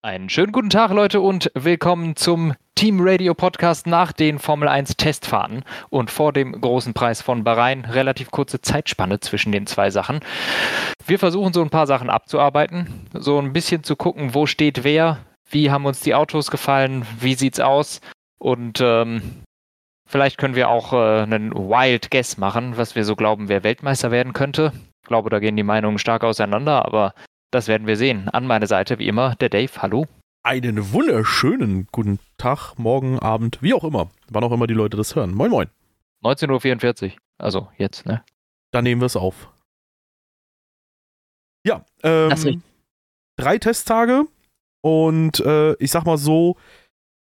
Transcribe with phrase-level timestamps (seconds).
[0.00, 4.96] Einen schönen guten Tag, Leute, und willkommen zum Team Radio Podcast nach den Formel 1
[4.96, 7.84] Testfahrten und vor dem großen Preis von Bahrain.
[7.84, 10.20] Relativ kurze Zeitspanne zwischen den zwei Sachen.
[11.04, 15.18] Wir versuchen so ein paar Sachen abzuarbeiten, so ein bisschen zu gucken, wo steht wer,
[15.50, 18.00] wie haben uns die Autos gefallen, wie sieht's aus
[18.38, 19.42] und ähm,
[20.08, 24.12] vielleicht können wir auch äh, einen Wild Guess machen, was wir so glauben, wer Weltmeister
[24.12, 24.70] werden könnte.
[25.02, 27.14] Ich glaube, da gehen die Meinungen stark auseinander, aber
[27.50, 28.28] das werden wir sehen.
[28.28, 29.70] An meiner Seite, wie immer, der Dave.
[29.80, 30.06] Hallo.
[30.42, 34.10] Einen wunderschönen guten Tag, morgen, Abend, wie auch immer.
[34.30, 35.34] Wann auch immer die Leute das hören.
[35.34, 35.68] Moin, moin.
[36.22, 37.12] 19.44 Uhr.
[37.38, 38.24] Also jetzt, ne?
[38.72, 39.50] Dann nehmen wir es auf.
[41.66, 42.62] Ja, ähm,
[43.36, 44.26] drei Testtage
[44.80, 46.56] und äh, ich sag mal so,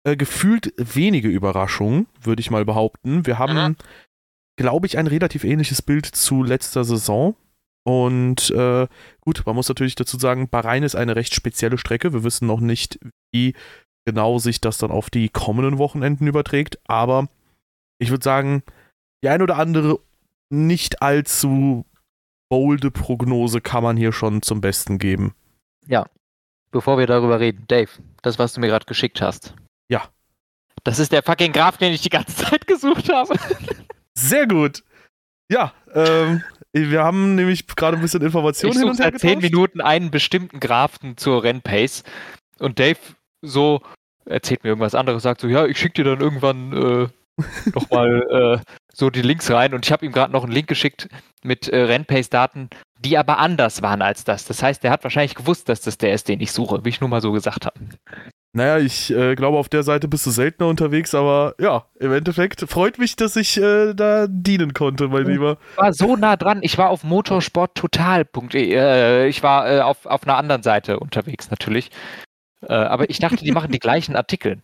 [0.05, 3.27] äh, gefühlt wenige Überraschungen, würde ich mal behaupten.
[3.27, 3.77] Wir haben, mhm.
[4.57, 7.35] glaube ich, ein relativ ähnliches Bild zu letzter Saison.
[7.89, 8.87] Und äh,
[9.23, 12.13] gut, man muss natürlich dazu sagen, Bahrain ist eine recht spezielle Strecke.
[12.13, 12.99] Wir wissen noch nicht,
[13.33, 13.55] wie
[14.05, 16.79] genau sich das dann auf die kommenden Wochenenden überträgt.
[16.87, 17.29] Aber
[17.99, 18.63] ich würde sagen,
[19.25, 20.01] die ein oder andere
[20.51, 21.87] nicht allzu
[22.51, 25.35] bolde Prognose kann man hier schon zum Besten geben.
[25.87, 26.05] Ja,
[26.71, 29.55] bevor wir darüber reden, Dave, das, was du mir gerade geschickt hast.
[29.91, 30.11] Ja.
[30.85, 33.35] Das ist der fucking Graph, den ich die ganze Zeit gesucht habe.
[34.15, 34.85] Sehr gut.
[35.51, 39.39] Ja, ähm, wir haben nämlich gerade ein bisschen Informationen ich hin und her seit zehn
[39.39, 42.05] Minuten einen bestimmten Graphen zur Rennpace
[42.59, 42.99] und Dave
[43.43, 43.81] so
[44.25, 47.09] erzählt mir irgendwas anderes, sagt so, ja, ich schicke dir dann irgendwann äh,
[47.75, 51.09] nochmal äh, so die Links rein und ich habe ihm gerade noch einen Link geschickt
[51.43, 52.69] mit äh, Rennpace-Daten,
[53.01, 54.45] die aber anders waren als das.
[54.45, 57.01] Das heißt, er hat wahrscheinlich gewusst, dass das der ist, den ich suche, wie ich
[57.01, 57.79] nur mal so gesagt habe.
[58.59, 62.69] Naja, ich äh, glaube, auf der Seite bist du seltener unterwegs, aber ja, im Endeffekt
[62.69, 65.59] freut mich, dass ich äh, da dienen konnte, mein Lieber.
[65.71, 66.59] Ich war so nah dran.
[66.63, 68.75] Ich war auf motorsporttotal.de.
[68.75, 71.93] Äh, ich war äh, auf, auf einer anderen Seite unterwegs, natürlich.
[72.63, 74.61] Äh, aber ich dachte, die machen die gleichen Artikel.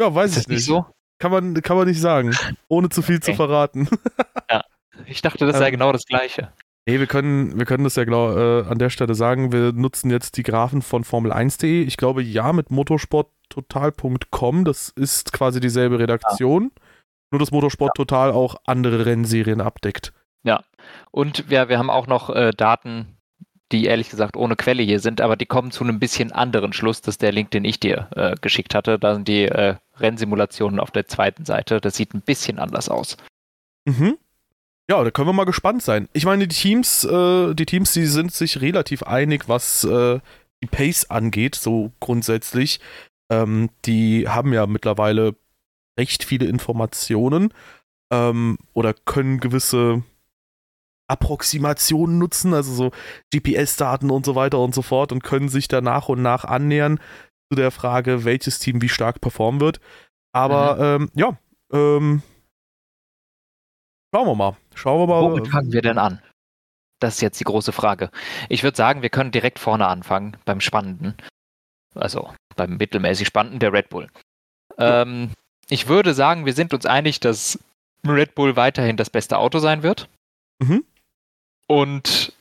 [0.00, 0.56] Ja, weiß Ist ich nicht.
[0.58, 0.86] nicht so?
[1.18, 2.36] Kann man, kann man nicht sagen,
[2.68, 3.32] ohne zu viel okay.
[3.32, 3.88] zu verraten.
[4.48, 4.62] ja,
[5.06, 6.52] ich dachte, das sei ähm, genau das Gleiche.
[6.88, 9.52] Hey, wir können, wir können das ja glaub, äh, an der Stelle sagen.
[9.52, 11.82] Wir nutzen jetzt die Graphen von Formel1.de.
[11.82, 14.64] Ich glaube, ja, mit motorsporttotal.com.
[14.64, 16.70] Das ist quasi dieselbe Redaktion.
[16.74, 16.82] Ja.
[17.30, 18.04] Nur, dass Motorsport ja.
[18.04, 20.14] Total auch andere Rennserien abdeckt.
[20.44, 20.64] Ja.
[21.10, 23.18] Und wir, wir haben auch noch äh, Daten,
[23.70, 27.02] die ehrlich gesagt ohne Quelle hier sind, aber die kommen zu einem bisschen anderen Schluss.
[27.02, 28.98] Das ist der Link, den ich dir äh, geschickt hatte.
[28.98, 31.82] Da sind die äh, Rennsimulationen auf der zweiten Seite.
[31.82, 33.18] Das sieht ein bisschen anders aus.
[33.84, 34.16] Mhm.
[34.90, 36.08] Ja, da können wir mal gespannt sein.
[36.14, 40.20] Ich meine, die Teams, äh, die Teams, die sind sich relativ einig, was äh,
[40.62, 42.80] die Pace angeht, so grundsätzlich.
[43.30, 45.36] Ähm, die haben ja mittlerweile
[45.98, 47.52] recht viele Informationen
[48.10, 50.02] ähm, oder können gewisse
[51.08, 52.90] Approximationen nutzen, also so
[53.32, 56.98] GPS-Daten und so weiter und so fort und können sich da nach und nach annähern
[57.50, 59.80] zu der Frage, welches Team wie stark performen wird.
[60.32, 61.02] Aber mhm.
[61.02, 61.38] ähm, ja,
[61.72, 62.22] ähm,
[64.14, 64.56] Schauen wir mal.
[64.74, 65.22] Schauen wir mal.
[65.22, 66.22] Womit fangen wir denn an?
[67.00, 68.10] Das ist jetzt die große Frage.
[68.48, 71.14] Ich würde sagen, wir können direkt vorne anfangen, beim Spannenden.
[71.94, 74.08] Also beim mittelmäßig Spannenden, der Red Bull.
[74.78, 75.30] Ähm,
[75.68, 77.58] ich würde sagen, wir sind uns einig, dass
[78.06, 80.08] Red Bull weiterhin das beste Auto sein wird.
[80.60, 80.84] Mhm.
[81.66, 82.32] Und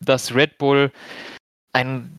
[0.00, 0.92] dass Red Bull
[1.72, 2.16] ein,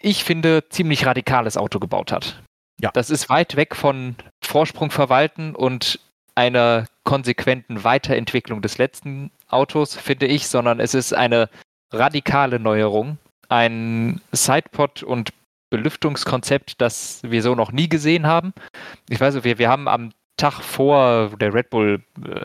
[0.00, 2.42] ich finde, ziemlich radikales Auto gebaut hat.
[2.80, 2.90] Ja.
[2.92, 5.98] Das ist weit weg von Vorsprung verwalten und
[6.36, 11.48] einer konsequenten Weiterentwicklung des letzten Autos, finde ich, sondern es ist eine
[11.92, 15.32] radikale Neuerung, ein Sidepod und
[15.70, 18.52] Belüftungskonzept, das wir so noch nie gesehen haben.
[19.08, 22.44] Ich weiß wir, wir haben am Tag vor der Red Bull, äh,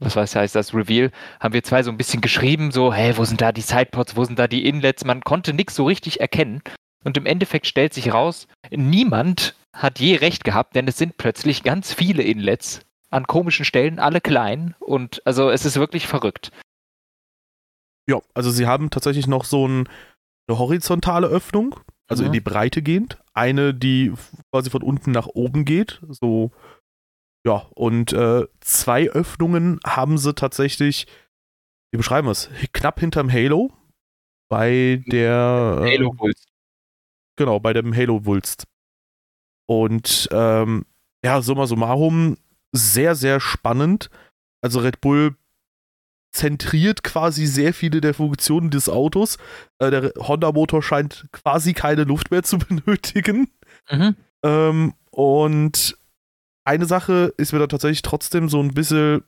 [0.00, 3.24] was weiß heißt das, Reveal, haben wir zwei so ein bisschen geschrieben, so, hey, wo
[3.24, 5.04] sind da die Sidepods, wo sind da die Inlets?
[5.04, 6.62] Man konnte nichts so richtig erkennen.
[7.04, 11.62] Und im Endeffekt stellt sich raus, niemand hat je recht gehabt, denn es sind plötzlich
[11.62, 16.50] ganz viele Inlets an komischen Stellen, alle klein und also es ist wirklich verrückt.
[18.08, 19.88] Ja, also sie haben tatsächlich noch so ein,
[20.48, 21.78] eine horizontale Öffnung,
[22.08, 22.28] also mhm.
[22.28, 23.18] in die Breite gehend.
[23.34, 24.12] Eine, die
[24.50, 26.50] quasi von unten nach oben geht, so
[27.44, 31.06] ja, und äh, zwei Öffnungen haben sie tatsächlich,
[31.90, 33.72] wie beschreiben wir es, knapp hinterm Halo
[34.48, 36.48] bei der Halo Wulst.
[37.36, 38.64] Genau, bei dem Halo Wulst.
[39.66, 40.84] Und ähm,
[41.24, 42.36] ja, summa summarum,
[42.72, 44.10] sehr, sehr spannend.
[44.60, 45.36] Also Red Bull
[46.32, 49.36] zentriert quasi sehr viele der Funktionen des Autos.
[49.78, 53.50] Äh, der Honda-Motor scheint quasi keine Luft mehr zu benötigen.
[53.90, 54.16] Mhm.
[54.42, 55.96] Ähm, und
[56.64, 59.22] eine Sache ist mir da tatsächlich trotzdem so ein bisschen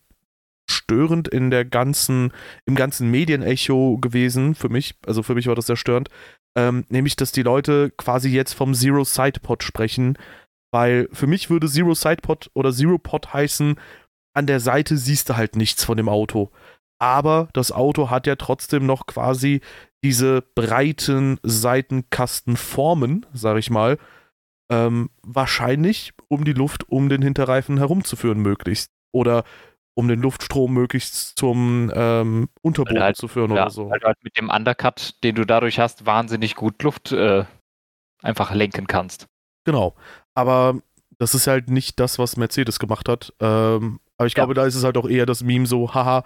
[0.69, 2.33] störend in der ganzen,
[2.65, 4.95] im ganzen Medienecho gewesen für mich.
[5.07, 6.09] Also für mich war das sehr störend.
[6.57, 10.17] Ähm, nämlich dass die Leute quasi jetzt vom Zero Side Pod sprechen,
[10.73, 13.77] weil für mich würde Zero Side Pod oder Zero Pod heißen,
[14.35, 16.51] an der Seite siehst du halt nichts von dem Auto.
[17.01, 19.61] Aber das Auto hat ja trotzdem noch quasi
[20.03, 23.99] diese breiten Seitenkastenformen, sag ich mal,
[24.71, 28.91] ähm, wahrscheinlich um die Luft um den Hinterreifen herumzuführen möglichst.
[29.13, 29.45] Oder
[29.95, 33.91] um den Luftstrom möglichst zum ähm, Unterboden halt, zu führen ja, oder so.
[33.91, 37.45] Weil du halt mit dem Undercut, den du dadurch hast, wahnsinnig gut Luft äh,
[38.23, 39.29] einfach lenken kannst.
[39.65, 39.95] Genau.
[40.35, 40.81] Aber
[41.19, 43.33] das ist halt nicht das, was Mercedes gemacht hat.
[43.41, 44.43] Ähm, aber ich ja.
[44.43, 46.25] glaube, da ist es halt auch eher das Meme so, haha,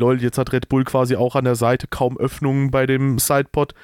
[0.00, 3.74] lol, jetzt hat Red Bull quasi auch an der Seite kaum Öffnungen bei dem Sidepod.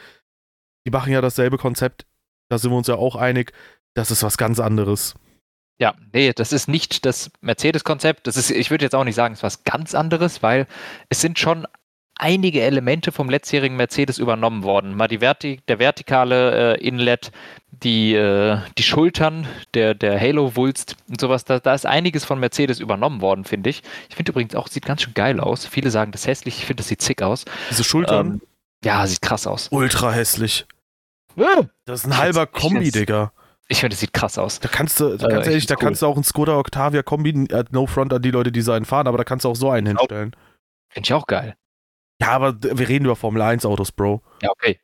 [0.86, 2.06] Die machen ja dasselbe Konzept,
[2.48, 3.52] da sind wir uns ja auch einig,
[3.94, 5.14] das ist was ganz anderes.
[5.78, 8.26] Ja, nee, das ist nicht das Mercedes-Konzept.
[8.26, 10.67] Das ist, ich würde jetzt auch nicht sagen, es ist was ganz anderes, weil
[11.11, 11.67] es sind schon
[12.19, 14.94] einige Elemente vom letztjährigen Mercedes übernommen worden.
[14.96, 17.31] Mal die Verti der vertikale äh, Inlet,
[17.70, 21.44] die, äh, die Schultern, der, der Halo-Wulst und sowas.
[21.44, 23.82] Da, da ist einiges von Mercedes übernommen worden, finde ich.
[24.08, 25.67] Ich finde übrigens auch, sieht ganz schön geil aus.
[25.67, 27.44] Viele sagen das hässlich, ich finde, das sieht zick aus.
[27.70, 28.26] Diese Schultern?
[28.26, 28.40] Ähm,
[28.82, 29.69] ja, sieht krass aus.
[29.70, 30.67] Ultra hässlich.
[31.84, 33.32] Das ist ein halber Kombi, Digga.
[33.68, 34.60] Ich finde, das sieht krass aus.
[34.60, 35.80] Da kannst du, da, ganz äh, ehrlich, da cool.
[35.80, 38.84] kannst du auch einen Skoda Octavia Kombi, äh, no front an die Leute, die seinen
[38.84, 40.36] fahren, aber da kannst du auch so einen hinstellen.
[40.88, 41.56] Finde ich auch geil.
[42.20, 44.22] Ja, aber wir reden über Formel 1 Autos, Bro.
[44.42, 44.80] Ja, okay.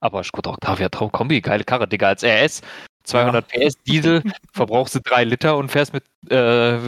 [0.00, 2.62] Aber Skoda Octavia Kombi, geile Karre, Digga, als RS.
[3.04, 3.68] 200 ja.
[3.68, 4.22] PS Diesel,
[4.52, 6.78] verbrauchst du 3 Liter und fährst mit äh,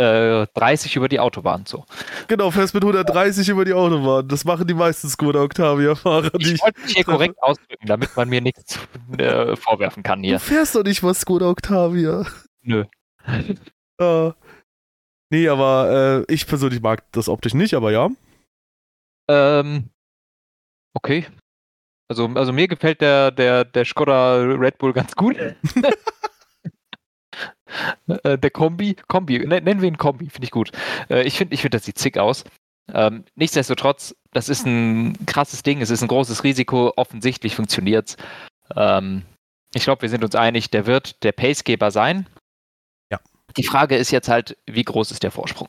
[0.00, 1.84] 130 über die Autobahn so.
[2.28, 4.26] Genau, fährst mit 130 über die Autobahn.
[4.28, 6.30] Das machen die meisten Skoda Octavia-Fahrer.
[6.38, 8.78] Ich wollte mich hier korrekt ausdrücken, damit man mir nichts
[9.18, 10.34] äh, vorwerfen kann hier.
[10.34, 12.26] Du fährst doch nicht mal Skoda Octavia.
[12.62, 12.84] Nö.
[14.00, 14.32] uh,
[15.30, 18.10] nee, aber äh, ich persönlich mag das optisch nicht, aber ja.
[19.28, 19.90] Ähm,
[20.94, 21.26] okay.
[22.08, 25.36] Also, also mir gefällt der, der, der Skoda Red Bull ganz gut.
[28.06, 30.72] Äh, der Kombi, Kombi, nennen wir ihn Kombi, finde ich gut.
[31.08, 32.44] Äh, ich finde, ich find, das sieht zick aus.
[32.92, 38.16] Ähm, nichtsdestotrotz, das ist ein krasses Ding, es ist ein großes Risiko, offensichtlich funktioniert es.
[38.76, 39.22] Ähm,
[39.74, 42.26] ich glaube, wir sind uns einig, der wird der Pacegeber sein.
[43.10, 43.20] Ja.
[43.56, 45.68] Die Frage ist jetzt halt, wie groß ist der Vorsprung?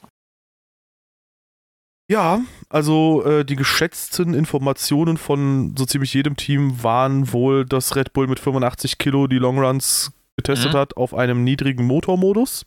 [2.09, 8.11] Ja, also äh, die geschätzten Informationen von so ziemlich jedem Team waren wohl, dass Red
[8.11, 10.11] Bull mit 85 Kilo die Longruns
[10.41, 10.77] getestet mhm.
[10.77, 12.65] hat auf einem niedrigen Motormodus.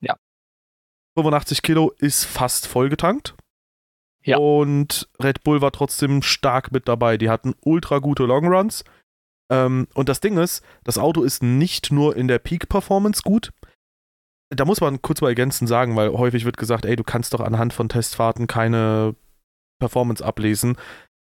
[0.00, 0.16] Ja.
[1.16, 3.34] 85 Kilo ist fast vollgetankt.
[4.22, 4.38] Ja.
[4.38, 7.16] Und Red Bull war trotzdem stark mit dabei.
[7.16, 8.84] Die hatten ultra gute Longruns.
[9.50, 13.52] Ähm, und das Ding ist, das Auto ist nicht nur in der Peak-Performance gut,
[14.50, 17.40] da muss man kurz mal ergänzend sagen, weil häufig wird gesagt, ey, du kannst doch
[17.40, 19.16] anhand von Testfahrten keine
[19.80, 20.76] Performance ablesen.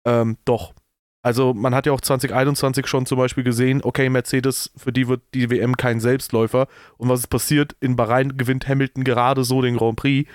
[0.05, 0.73] Ähm, doch.
[1.23, 5.21] Also man hat ja auch 2021 schon zum Beispiel gesehen, okay, Mercedes, für die wird
[5.33, 6.67] die WM kein Selbstläufer.
[6.97, 7.75] Und was ist passiert?
[7.79, 10.29] In Bahrain gewinnt Hamilton gerade so den Grand Prix.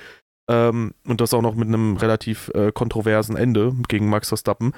[0.49, 4.75] Ähm, und das auch noch mit einem relativ äh, kontroversen Ende gegen Max Verstappen.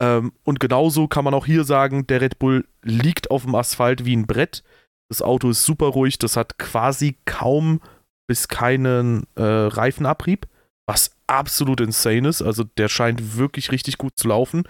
[0.00, 4.04] Ähm, und genauso kann man auch hier sagen, der Red Bull liegt auf dem Asphalt
[4.04, 4.62] wie ein Brett.
[5.08, 7.80] Das Auto ist super ruhig, das hat quasi kaum
[8.26, 10.46] bis keinen äh, Reifenabrieb,
[10.86, 12.40] was absolut insane ist.
[12.42, 14.64] Also der scheint wirklich richtig gut zu laufen.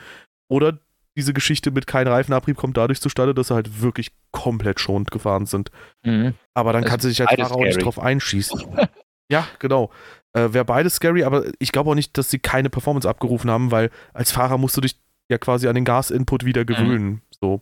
[0.55, 0.79] Oder
[1.17, 5.47] diese Geschichte mit keinem Reifenabrieb kommt dadurch zustande, dass sie halt wirklich komplett schonend gefahren
[5.47, 5.73] sind.
[6.05, 6.35] Mhm.
[6.55, 8.61] Aber dann das kann sie sich als Fahrer auch nicht drauf einschießen.
[9.29, 9.91] ja, genau.
[10.33, 13.73] Äh, Wäre beides scary, aber ich glaube auch nicht, dass sie keine Performance abgerufen haben,
[13.73, 14.97] weil als Fahrer musst du dich
[15.29, 16.67] ja quasi an den Gasinput wieder mhm.
[16.67, 17.07] gewöhnen.
[17.07, 17.21] Mhm.
[17.41, 17.61] So.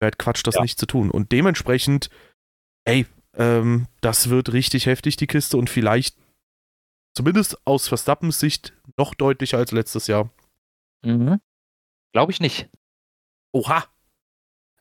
[0.00, 0.62] Wäre halt Quatsch, das ja.
[0.62, 1.10] nicht zu tun.
[1.10, 2.08] Und dementsprechend,
[2.86, 3.04] ey,
[3.36, 6.16] ähm, das wird richtig heftig, die Kiste, und vielleicht,
[7.14, 10.30] zumindest aus Verstappens Sicht, noch deutlicher als letztes Jahr.
[11.04, 11.40] Mhm.
[12.16, 12.70] Glaube ich nicht.
[13.52, 13.84] Oha.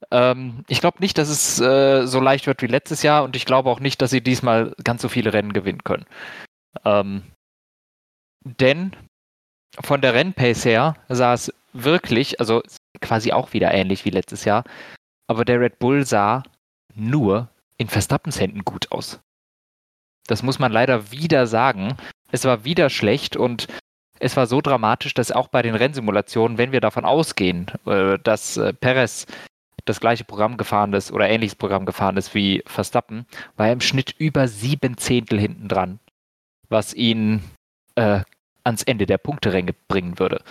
[0.10, 3.46] Ähm, ich glaube nicht, dass es äh, so leicht wird wie letztes Jahr und ich
[3.46, 6.06] glaube auch nicht, dass sie diesmal ganz so viele Rennen gewinnen können.
[6.86, 7.24] Ähm,
[8.46, 8.96] denn
[9.82, 12.64] von der Rennpace her sah es wirklich, also
[13.02, 14.64] quasi auch wieder ähnlich wie letztes Jahr,
[15.28, 16.42] aber der Red Bull sah
[16.94, 19.20] nur in Verstappens Händen gut aus.
[20.28, 21.98] Das muss man leider wieder sagen.
[22.32, 23.68] Es war wieder schlecht und
[24.26, 28.58] es war so dramatisch, dass auch bei den Rennsimulationen, wenn wir davon ausgehen, äh, dass
[28.58, 29.28] äh, Perez
[29.86, 33.82] das gleiche Programm gefahren ist oder ähnliches Programm gefahren ist wie Verstappen, war er im
[33.82, 36.00] Schnitt über sieben Zehntel hinten dran,
[36.70, 37.44] was ihn
[37.94, 38.22] äh,
[38.64, 40.42] ans Ende der Punkteränge bringen würde.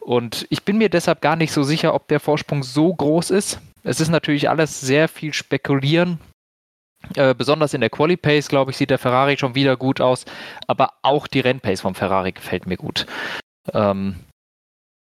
[0.00, 3.60] Und ich bin mir deshalb gar nicht so sicher, ob der Vorsprung so groß ist.
[3.84, 6.18] Es ist natürlich alles sehr viel spekulieren.
[7.14, 10.24] Äh, besonders in der Quali-Pace, glaube ich, sieht der Ferrari schon wieder gut aus.
[10.66, 13.06] Aber auch die Rennpace vom Ferrari gefällt mir gut.
[13.72, 14.16] Ähm,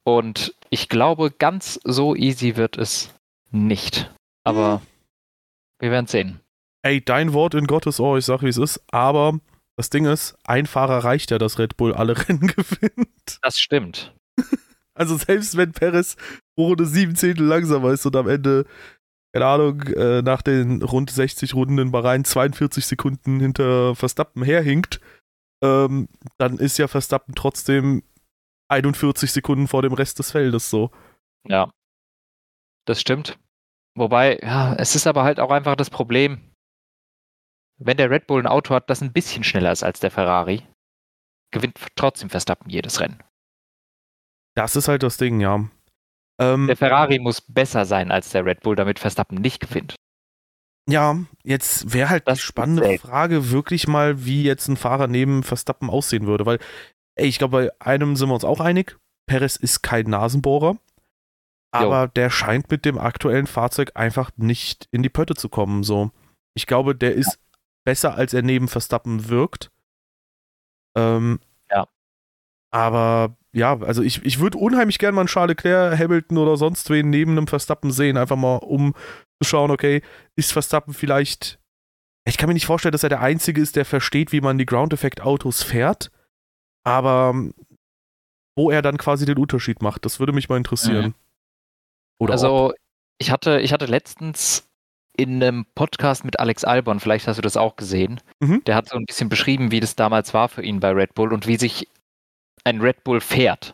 [0.05, 3.13] Und ich glaube, ganz so easy wird es
[3.51, 4.11] nicht.
[4.43, 4.87] Aber hm.
[5.79, 6.39] wir werden sehen.
[6.81, 9.39] Ey, dein Wort in Gottes Ohr, ich sag wie es ist, aber
[9.77, 13.39] das Ding ist, ein Fahrer reicht ja, dass Red Bull alle Rennen gewinnt.
[13.41, 14.13] Das stimmt.
[14.95, 16.17] Also selbst wenn Perez
[16.55, 18.67] Runde 17 langsamer ist und am Ende,
[19.33, 25.01] keine Ahnung, äh, nach den rund 60 Runden in Bahrain 42 Sekunden hinter Verstappen herhinkt,
[25.63, 28.03] ähm, dann ist ja Verstappen trotzdem
[28.69, 30.91] 41 Sekunden vor dem Rest des Feldes so.
[31.47, 31.71] Ja,
[32.85, 33.39] das stimmt.
[33.95, 36.51] Wobei, ja, es ist aber halt auch einfach das Problem,
[37.77, 40.63] wenn der Red Bull ein Auto hat, das ein bisschen schneller ist als der Ferrari,
[41.51, 43.23] gewinnt trotzdem Verstappen jedes Rennen.
[44.55, 45.67] Das ist halt das Ding, ja.
[46.43, 49.95] Ähm, der Ferrari muss besser sein als der Red Bull, damit Verstappen nicht gewinnt.
[50.89, 55.43] Ja, jetzt wäre halt das die spannende Frage wirklich mal, wie jetzt ein Fahrer neben
[55.43, 56.59] Verstappen aussehen würde, weil,
[57.15, 60.77] ey, ich glaube, bei einem sind wir uns auch einig, Perez ist kein Nasenbohrer,
[61.71, 62.07] aber jo.
[62.07, 66.11] der scheint mit dem aktuellen Fahrzeug einfach nicht in die Pötte zu kommen, so.
[66.53, 67.39] Ich glaube, der ist
[67.85, 69.71] besser, als er neben Verstappen wirkt.
[70.95, 71.39] Ähm,
[71.71, 71.87] ja.
[72.71, 76.89] Aber ja, also ich, ich würde unheimlich gerne mal einen Charles Leclerc, Hamilton oder sonst
[76.89, 78.93] wen neben einem Verstappen sehen, einfach mal um
[79.41, 80.01] zu schauen, okay,
[80.35, 81.59] ist Verstappen vielleicht.
[82.27, 84.65] Ich kann mir nicht vorstellen, dass er der Einzige ist, der versteht, wie man die
[84.65, 86.11] Ground-Effekt-Autos fährt,
[86.83, 87.53] aber ähm,
[88.57, 91.07] wo er dann quasi den Unterschied macht, das würde mich mal interessieren.
[91.07, 91.15] Mhm.
[92.19, 92.75] Oder also, ob.
[93.19, 94.67] ich hatte, ich hatte letztens
[95.15, 98.63] in einem Podcast mit Alex Albon, vielleicht hast du das auch gesehen, mhm.
[98.63, 101.33] der hat so ein bisschen beschrieben, wie das damals war für ihn bei Red Bull
[101.33, 101.87] und wie sich
[102.63, 103.73] ein Red Bull fährt.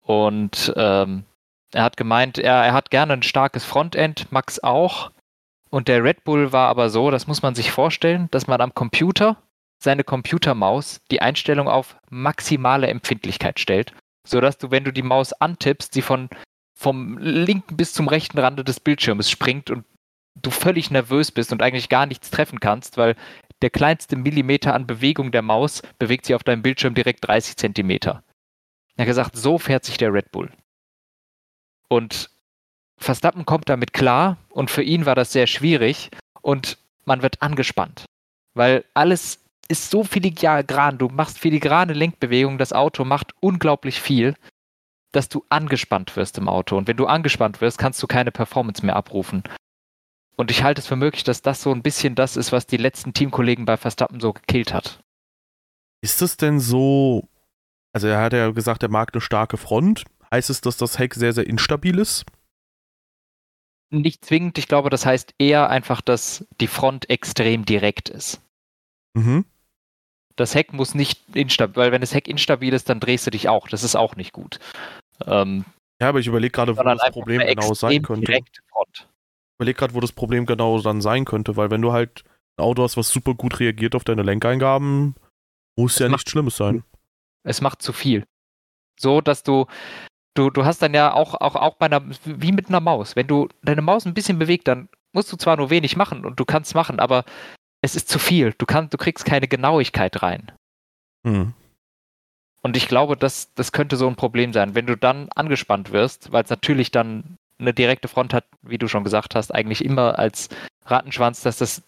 [0.00, 1.24] Und ähm,
[1.72, 5.10] er hat gemeint, er, er hat gerne ein starkes Frontend, Max auch.
[5.70, 8.74] Und der Red Bull war aber so, das muss man sich vorstellen, dass man am
[8.74, 9.36] Computer
[9.82, 13.92] seine Computermaus die Einstellung auf maximale Empfindlichkeit stellt,
[14.26, 16.30] sodass du, wenn du die Maus antippst, sie von
[16.78, 19.86] vom linken bis zum rechten Rande des Bildschirms springt und
[20.42, 23.16] du völlig nervös bist und eigentlich gar nichts treffen kannst, weil
[23.62, 28.22] der kleinste Millimeter an Bewegung der Maus bewegt sich auf deinem Bildschirm direkt 30 Zentimeter.
[28.96, 30.50] Er hat gesagt, so fährt sich der Red Bull.
[31.88, 32.30] Und
[32.98, 36.10] Verstappen kommt damit klar und für ihn war das sehr schwierig
[36.40, 38.04] und man wird angespannt,
[38.54, 44.34] weil alles ist so filigran, du machst filigrane Lenkbewegungen, das Auto macht unglaublich viel,
[45.12, 48.84] dass du angespannt wirst im Auto und wenn du angespannt wirst, kannst du keine Performance
[48.84, 49.42] mehr abrufen
[50.36, 52.76] und ich halte es für möglich, dass das so ein bisschen das ist, was die
[52.76, 55.00] letzten Teamkollegen bei Verstappen so gekillt hat.
[56.02, 57.28] Ist es denn so,
[57.92, 60.04] also er hat ja gesagt, er mag eine starke Front.
[60.30, 62.26] Heißt es, dass das Heck sehr, sehr instabil ist?
[63.90, 64.58] Nicht zwingend.
[64.58, 68.42] Ich glaube, das heißt eher einfach, dass die Front extrem direkt ist.
[69.14, 69.46] Mhm.
[70.34, 73.48] Das Heck muss nicht instabil, weil wenn das Heck instabil ist, dann drehst du dich
[73.48, 73.68] auch.
[73.68, 74.58] Das ist auch nicht gut.
[75.24, 75.64] Ähm,
[75.98, 78.26] ja, aber ich überlege gerade, wo das Problem genau sein könnte.
[78.26, 79.08] Direkte Front
[79.58, 82.24] überlege gerade, wo das Problem genau dann sein könnte, weil wenn du halt
[82.56, 85.14] ein Auto hast, was super gut reagiert auf deine Lenkeingaben,
[85.76, 86.84] muss es ja nichts Schlimmes sein.
[87.42, 88.24] Es macht zu viel.
[88.98, 89.66] So, dass du,
[90.34, 93.16] du, du hast dann ja auch, auch, auch bei einer, wie mit einer Maus.
[93.16, 96.40] Wenn du deine Maus ein bisschen bewegt, dann musst du zwar nur wenig machen und
[96.40, 97.24] du kannst machen, aber
[97.82, 98.54] es ist zu viel.
[98.56, 100.52] Du, kannst, du kriegst keine Genauigkeit rein.
[101.26, 101.52] Hm.
[102.62, 104.74] Und ich glaube, das, das könnte so ein Problem sein.
[104.74, 108.88] Wenn du dann angespannt wirst, weil es natürlich dann eine direkte Front hat, wie du
[108.88, 110.48] schon gesagt hast, eigentlich immer als
[110.84, 111.82] Rattenschwanz, dass das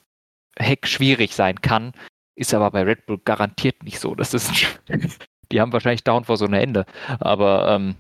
[0.59, 1.93] Heck schwierig sein kann.
[2.35, 4.15] Ist aber bei Red Bull garantiert nicht so.
[4.15, 4.51] Das ist,
[5.53, 6.87] die haben wahrscheinlich Downforce ohne Ende.
[7.21, 7.97] Aber ähm,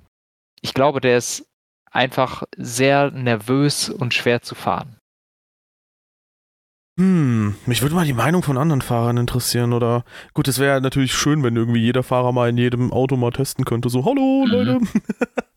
[0.60, 1.46] ich glaube, der ist
[1.90, 4.96] einfach sehr nervös und schwer zu fahren.
[6.98, 10.04] Hm, mich würde mal die Meinung von anderen Fahrern interessieren, oder?
[10.34, 13.64] Gut, es wäre natürlich schön, wenn irgendwie jeder Fahrer mal in jedem Auto mal testen
[13.64, 13.88] könnte.
[13.88, 14.50] So, hallo, mhm.
[14.50, 14.80] Leute.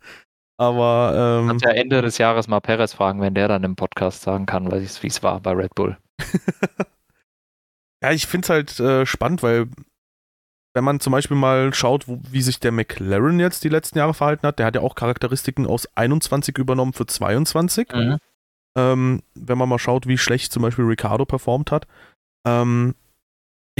[0.57, 1.39] Aber.
[1.41, 4.45] Ähm, Kannst ja Ende des Jahres mal Perez fragen, wenn der dann im Podcast sagen
[4.45, 5.97] kann, wie es war bei Red Bull.
[8.03, 9.67] ja, ich finde es halt äh, spannend, weil
[10.73, 14.13] wenn man zum Beispiel mal schaut, wo, wie sich der McLaren jetzt die letzten Jahre
[14.13, 17.91] verhalten hat, der hat ja auch Charakteristiken aus 21 übernommen für 22.
[17.93, 18.17] Mhm.
[18.77, 21.87] Ähm, wenn man mal schaut, wie schlecht zum Beispiel Ricardo performt hat.
[22.47, 22.95] Ähm,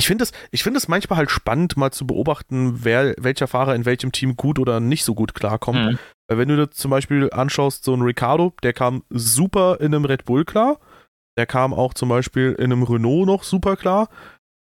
[0.02, 4.12] ich finde es find manchmal halt spannend, mal zu beobachten, wer, welcher Fahrer in welchem
[4.12, 5.92] Team gut oder nicht so gut klarkommt.
[5.92, 6.00] Mhm.
[6.28, 10.06] Weil wenn du dir zum Beispiel anschaust, so ein Ricardo, der kam super in einem
[10.06, 10.80] Red Bull klar.
[11.38, 14.10] Der kam auch zum Beispiel in einem Renault noch super klar.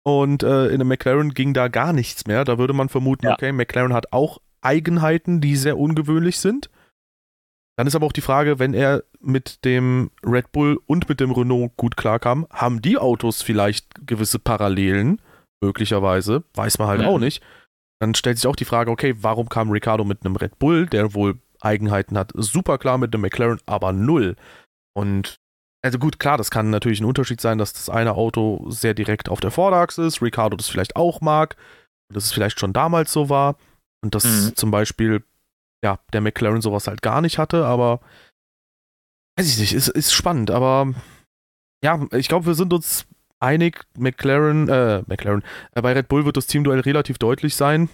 [0.05, 2.45] Und äh, in einem McLaren ging da gar nichts mehr.
[2.45, 3.35] Da würde man vermuten, ja.
[3.35, 6.71] okay, McLaren hat auch Eigenheiten, die sehr ungewöhnlich sind.
[7.77, 11.31] Dann ist aber auch die Frage, wenn er mit dem Red Bull und mit dem
[11.31, 15.21] Renault gut klarkam, haben die Autos vielleicht gewisse Parallelen,
[15.63, 17.09] möglicherweise, weiß man halt ja.
[17.09, 17.43] auch nicht.
[18.01, 21.15] dann stellt sich auch die Frage, okay, warum kam Ricardo mit einem Red Bull, der
[21.15, 24.37] wohl Eigenheiten hat, super klar mit einem McLaren, aber null.
[24.95, 25.37] Und
[25.83, 29.29] also gut, klar, das kann natürlich ein Unterschied sein, dass das eine Auto sehr direkt
[29.29, 31.57] auf der Vorderachse ist, Ricardo das vielleicht auch mag,
[32.13, 33.57] dass es vielleicht schon damals so war
[34.03, 34.57] und dass mhm.
[34.57, 35.25] zum Beispiel
[35.85, 38.01] ja, der McLaren sowas halt gar nicht hatte, aber
[39.39, 40.93] weiß ich nicht, ist, ist spannend, aber
[41.85, 43.07] ja, ich glaube, wir sind uns
[43.41, 47.89] einig, McLaren, äh, McLaren, äh, bei Red Bull wird das Teamduell relativ deutlich sein.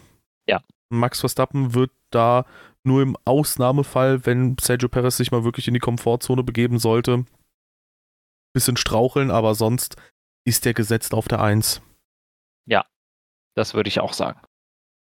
[0.46, 0.62] Ja.
[0.90, 2.44] Max Verstappen wird da
[2.84, 7.24] nur im Ausnahmefall, wenn Sergio Perez sich mal wirklich in die Komfortzone begeben sollte,
[8.52, 9.96] bisschen straucheln, aber sonst
[10.44, 11.80] ist der gesetzt auf der 1.
[12.66, 12.84] Ja,
[13.54, 14.40] das würde ich auch sagen.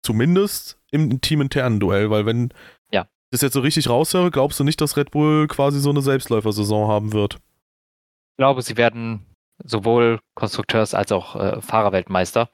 [0.04, 2.54] Zumindest im teaminternen Duell, weil wenn
[2.92, 3.04] ja.
[3.04, 6.02] ich das jetzt so richtig raushöre, glaubst du nicht, dass Red Bull quasi so eine
[6.02, 7.36] Selbstläufersaison haben wird?
[7.36, 9.26] Ich glaube, sie werden
[9.64, 12.50] sowohl Konstrukteurs- als auch äh, Fahrerweltmeister.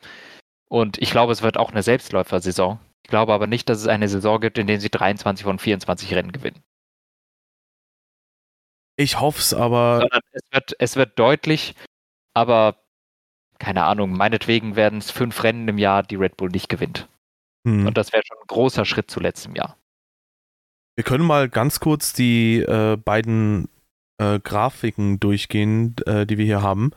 [0.70, 2.79] Und ich glaube, es wird auch eine Selbstläufersaison.
[3.03, 6.13] Ich glaube aber nicht, dass es eine Saison gibt, in der sie 23 von 24
[6.13, 6.63] Rennen gewinnen.
[8.96, 10.08] Ich hoffe es, aber.
[10.31, 11.75] Es wird, es wird deutlich,
[12.34, 12.77] aber
[13.60, 17.08] keine Ahnung, meinetwegen werden es fünf Rennen im Jahr, die Red Bull nicht gewinnt.
[17.67, 17.86] Hm.
[17.86, 19.77] Und das wäre schon ein großer Schritt zu letztem Jahr.
[20.96, 23.70] Wir können mal ganz kurz die äh, beiden
[24.21, 26.91] äh, Grafiken durchgehen, äh, die wir hier haben.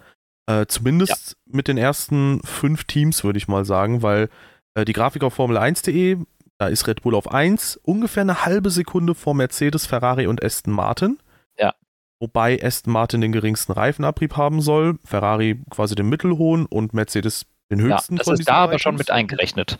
[0.46, 1.56] Äh, zumindest ja.
[1.56, 4.28] mit den ersten fünf Teams, würde ich mal sagen, weil
[4.74, 6.18] äh, die Grafik auf Formel1.de,
[6.58, 10.74] da ist Red Bull auf 1, ungefähr eine halbe Sekunde vor Mercedes, Ferrari und Aston
[10.74, 11.18] Martin.
[11.58, 11.74] Ja.
[12.20, 17.80] Wobei Aston Martin den geringsten Reifenabrieb haben soll, Ferrari quasi den mittelhohen und Mercedes den
[17.80, 18.16] höchsten.
[18.16, 19.78] Ja, das ist da aber schon mit eingerechnet.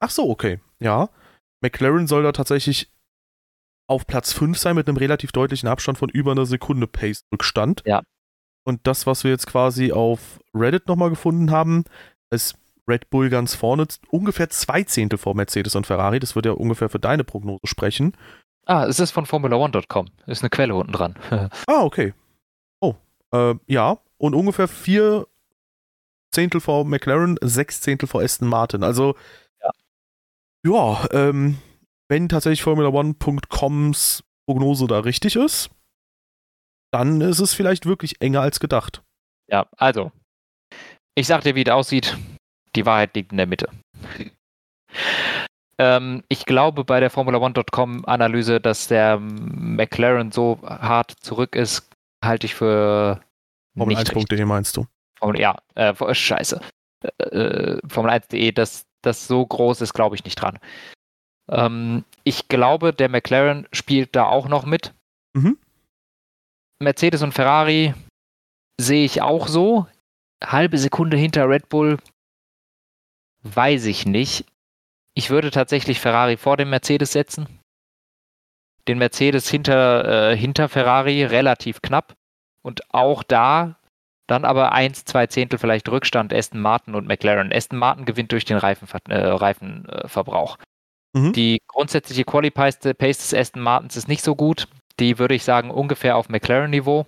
[0.00, 0.58] Ach so, okay.
[0.80, 1.10] Ja.
[1.60, 2.90] McLaren soll da tatsächlich
[3.92, 7.82] auf Platz 5 sein mit einem relativ deutlichen Abstand von über einer Sekunde Pace-Rückstand.
[7.86, 8.02] Ja.
[8.64, 11.84] Und das, was wir jetzt quasi auf Reddit nochmal gefunden haben,
[12.30, 12.56] ist
[12.88, 16.18] Red Bull ganz vorne, ungefähr zwei Zehntel vor Mercedes und Ferrari.
[16.18, 18.16] Das würde ja ungefähr für deine Prognose sprechen.
[18.66, 20.06] Ah, es ist von Formula1.com.
[20.26, 21.14] Ist eine Quelle unten dran.
[21.66, 22.14] ah, okay.
[22.80, 22.94] Oh,
[23.32, 23.98] äh, ja.
[24.18, 25.26] Und ungefähr vier
[26.32, 28.82] Zehntel vor McLaren, sechs Zehntel vor Aston Martin.
[28.82, 29.16] Also,
[29.60, 29.70] ja,
[30.64, 31.58] ja ähm,
[32.12, 35.70] wenn tatsächlich Formula1.coms Prognose da richtig ist,
[36.92, 39.02] dann ist es vielleicht wirklich enger als gedacht.
[39.50, 40.12] Ja, also,
[41.14, 42.18] ich sag dir, wie es aussieht.
[42.76, 43.70] Die Wahrheit liegt in der Mitte.
[45.78, 51.88] ähm, ich glaube bei der Formula1.com Analyse, dass der McLaren so hart zurück ist,
[52.22, 53.22] halte ich für
[53.74, 54.86] Formel 1.de meinst du?
[55.18, 56.60] Formel, ja, äh, scheiße.
[57.04, 60.58] Äh, äh Formel 1.de, dass das so groß ist, glaube ich nicht dran.
[61.52, 64.94] Ähm, ich glaube, der McLaren spielt da auch noch mit.
[65.34, 65.58] Mhm.
[66.80, 67.94] Mercedes und Ferrari
[68.80, 69.86] sehe ich auch so.
[70.42, 71.98] Halbe Sekunde hinter Red Bull
[73.42, 74.46] weiß ich nicht.
[75.14, 77.60] Ich würde tatsächlich Ferrari vor dem Mercedes setzen.
[78.88, 82.14] Den Mercedes hinter, äh, hinter Ferrari relativ knapp.
[82.64, 83.76] Und auch da
[84.28, 87.52] dann aber eins, zwei Zehntel vielleicht Rückstand Aston Martin und McLaren.
[87.52, 90.56] Aston Martin gewinnt durch den Reifenver äh, Reifenverbrauch.
[91.14, 91.32] Mhm.
[91.32, 94.68] Die grundsätzliche Quali-Pace des Aston Martins ist nicht so gut.
[94.98, 97.06] Die würde ich sagen ungefähr auf McLaren-Niveau.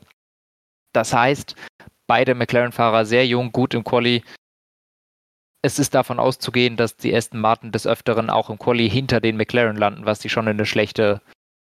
[0.92, 1.54] Das heißt,
[2.06, 4.22] beide McLaren-Fahrer sehr jung, gut im Quali.
[5.62, 9.36] Es ist davon auszugehen, dass die Aston Martin des Öfteren auch im Quali hinter den
[9.36, 11.22] McLaren landen, was die schon eine schlechte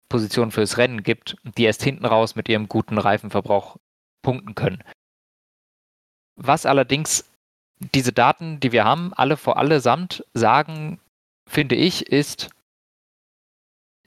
[0.09, 3.77] Position fürs Rennen gibt, die erst hinten raus mit ihrem guten Reifenverbrauch
[4.23, 4.83] punkten können.
[6.37, 7.29] Was allerdings
[7.95, 11.01] diese Daten, die wir haben, alle vor allesamt sagen,
[11.49, 12.51] finde ich, ist,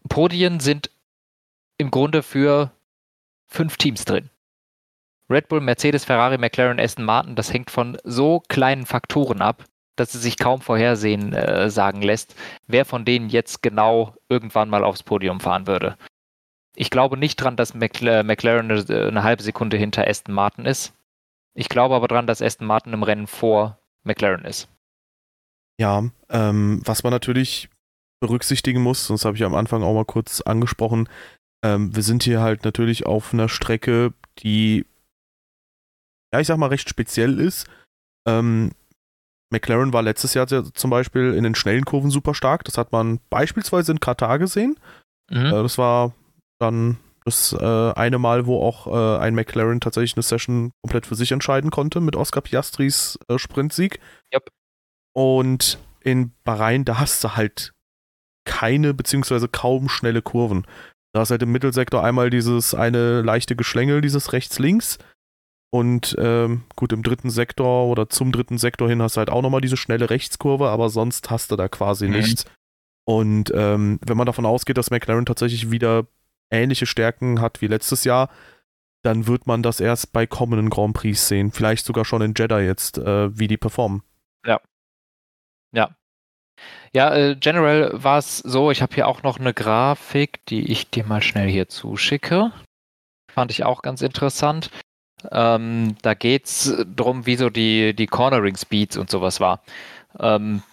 [0.08, 0.90] Podien sind
[1.78, 2.72] im Grunde für
[3.48, 4.30] fünf Teams drin.
[5.30, 10.14] Red Bull, Mercedes, Ferrari, McLaren, Aston Martin, das hängt von so kleinen Faktoren ab, dass
[10.14, 12.36] es sich kaum vorhersehen äh, sagen lässt,
[12.68, 15.98] wer von denen jetzt genau irgendwann mal aufs Podium fahren würde.
[16.76, 18.30] Ich glaube nicht dran, dass McLaren
[18.72, 20.94] eine, eine halbe Sekunde hinter Aston Martin ist.
[21.54, 24.70] Ich glaube aber dran, dass Aston Martin im Rennen vor McLaren ist.
[25.82, 27.68] Ja, ähm, was man natürlich
[28.20, 31.10] berücksichtigen muss, das habe ich am Anfang auch mal kurz angesprochen,
[31.66, 34.86] ähm, wir sind hier halt natürlich auf einer Strecke, die,
[36.32, 37.68] ja, ich sag mal, recht speziell ist.
[38.28, 38.74] Ähm,
[39.52, 42.64] McLaren war letztes Jahr zum Beispiel in den schnellen Kurven super stark.
[42.66, 44.80] Das hat man beispielsweise in Katar gesehen.
[45.32, 45.48] Mhm.
[45.48, 46.14] Äh, das war
[46.60, 51.16] dann das äh, eine Mal, wo auch äh, ein McLaren tatsächlich eine Session komplett für
[51.16, 54.00] sich entscheiden konnte mit Oscar Piastris äh, Sprintsieg.
[54.32, 54.52] Yep.
[55.14, 57.74] Und in Bahrain, da hast du halt
[58.46, 60.66] keine beziehungsweise kaum schnelle Kurven.
[61.14, 64.98] Da ist halt im Mittelsektor einmal dieses eine leichte Geschlängel, dieses rechts-links.
[65.74, 69.42] Und ähm, gut, im dritten Sektor oder zum dritten Sektor hin hast du halt auch
[69.42, 72.14] nochmal diese schnelle Rechtskurve, aber sonst hast du da quasi mhm.
[72.14, 72.46] nichts.
[73.06, 76.08] Und ähm, wenn man davon ausgeht, dass McLaren tatsächlich wieder
[76.50, 78.30] ähnliche Stärken hat wie letztes Jahr,
[79.02, 81.52] dann wird man das erst bei kommenden Grand Prix sehen.
[81.52, 84.04] Vielleicht sogar schon in Jeddah jetzt, äh, wie die performen.
[84.46, 84.60] Ja.
[85.74, 85.96] Ja.
[86.94, 90.90] Ja, äh, generell war es so, ich habe hier auch noch eine Grafik, die ich
[90.90, 92.52] dir mal schnell hier zuschicke.
[93.32, 94.70] Fand ich auch ganz interessant.
[95.32, 99.64] Ähm, da geht es darum, wie so die, die Cornering Speeds und sowas war.
[100.20, 100.64] Ähm,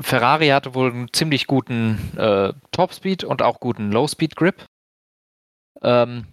[0.00, 4.64] Ferrari hatte wohl einen ziemlich guten äh, Top Speed und auch guten Low Speed Grip.
[5.82, 6.26] Ähm,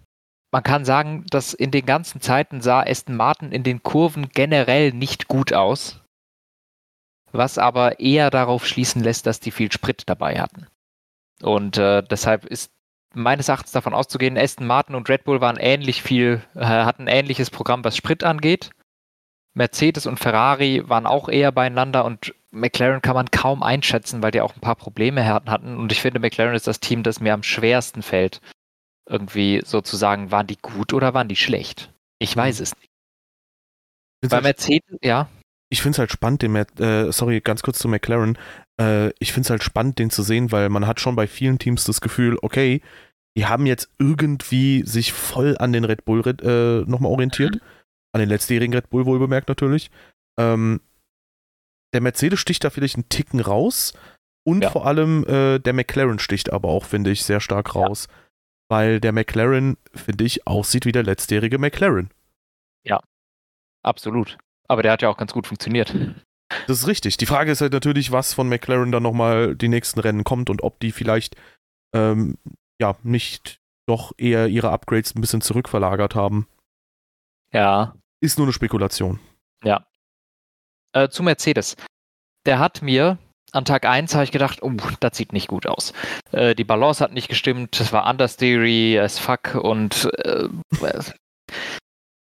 [0.52, 4.92] man kann sagen, dass in den ganzen Zeiten sah Aston Martin in den Kurven generell
[4.92, 6.03] nicht gut aus,
[7.34, 10.66] was aber eher darauf schließen lässt, dass die viel Sprit dabei hatten.
[11.42, 12.70] Und äh, deshalb ist
[13.14, 17.08] meines Erachtens davon auszugehen, Aston Martin und Red Bull waren ähnlich viel, äh, hatten ein
[17.08, 18.70] ähnliches Programm, was Sprit angeht.
[19.54, 24.40] Mercedes und Ferrari waren auch eher beieinander und McLaren kann man kaum einschätzen, weil die
[24.40, 25.76] auch ein paar Probleme hatten.
[25.76, 28.40] Und ich finde, McLaren ist das Team, das mir am schwersten fällt.
[29.08, 31.92] Irgendwie sozusagen, waren die gut oder waren die schlecht?
[32.18, 32.90] Ich weiß es nicht.
[34.30, 35.28] Bei Mercedes, ja.
[35.74, 38.38] Ich finde es halt spannend, den, äh, sorry, ganz kurz zu McLaren.
[38.80, 41.58] Äh, ich finde es halt spannend, den zu sehen, weil man hat schon bei vielen
[41.58, 42.80] Teams das Gefühl, okay,
[43.36, 47.56] die haben jetzt irgendwie sich voll an den Red Bull äh, nochmal orientiert.
[47.56, 47.60] Mhm.
[48.12, 49.90] An den letztjährigen Red Bull wohl bemerkt natürlich.
[50.38, 50.80] Ähm,
[51.92, 53.94] der Mercedes sticht da vielleicht einen Ticken raus
[54.46, 54.70] und ja.
[54.70, 58.06] vor allem äh, der McLaren sticht aber auch, finde ich, sehr stark raus.
[58.08, 58.16] Ja.
[58.70, 62.10] Weil der McLaren, finde ich, aussieht wie der letztjährige McLaren.
[62.84, 63.00] Ja,
[63.82, 64.38] absolut.
[64.68, 65.94] Aber der hat ja auch ganz gut funktioniert.
[66.66, 67.16] Das ist richtig.
[67.16, 70.62] Die Frage ist halt natürlich, was von McLaren dann nochmal die nächsten Rennen kommt und
[70.62, 71.36] ob die vielleicht
[71.94, 72.38] ähm,
[72.80, 76.46] ja nicht doch eher ihre Upgrades ein bisschen zurückverlagert haben.
[77.52, 77.94] Ja.
[78.20, 79.20] Ist nur eine Spekulation.
[79.62, 79.86] Ja.
[80.92, 81.76] Äh, zu Mercedes.
[82.46, 83.18] Der hat mir
[83.52, 85.92] an Tag 1 habe ich gedacht, oh, das sieht nicht gut aus.
[86.32, 90.48] Äh, die Balance hat nicht gestimmt, es war understeery as fuck und äh,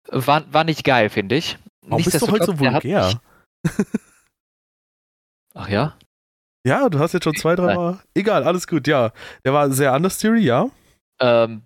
[0.06, 1.58] war, war nicht geil, finde ich.
[1.82, 3.20] Warum bist du heute so vulgär?
[5.54, 5.96] Ach ja?
[6.66, 8.00] Ja, du hast jetzt schon zwei, drei Mal.
[8.14, 9.12] Egal, alles gut, ja.
[9.44, 10.68] Der war sehr understeery, ja.
[11.20, 11.62] Ähm,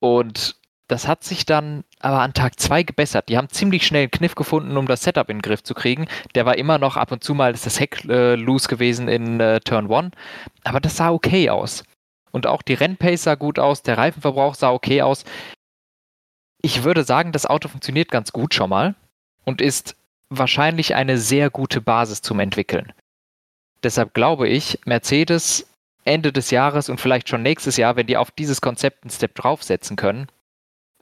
[0.00, 0.56] und
[0.88, 3.28] das hat sich dann aber an Tag 2 gebessert.
[3.28, 6.06] Die haben ziemlich schnell einen Kniff gefunden, um das Setup in den Griff zu kriegen.
[6.34, 9.40] Der war immer noch ab und zu mal ist das Heck äh, loose gewesen in
[9.40, 10.12] äh, Turn 1.
[10.64, 11.82] Aber das sah okay aus.
[12.30, 15.24] Und auch die Rennpace sah gut aus, der Reifenverbrauch sah okay aus.
[16.62, 18.94] Ich würde sagen, das Auto funktioniert ganz gut schon mal
[19.46, 19.96] und ist
[20.28, 22.92] wahrscheinlich eine sehr gute Basis zum Entwickeln.
[23.82, 25.66] Deshalb glaube ich, Mercedes
[26.04, 29.34] Ende des Jahres und vielleicht schon nächstes Jahr, wenn die auf dieses Konzept einen Step
[29.34, 30.28] draufsetzen können,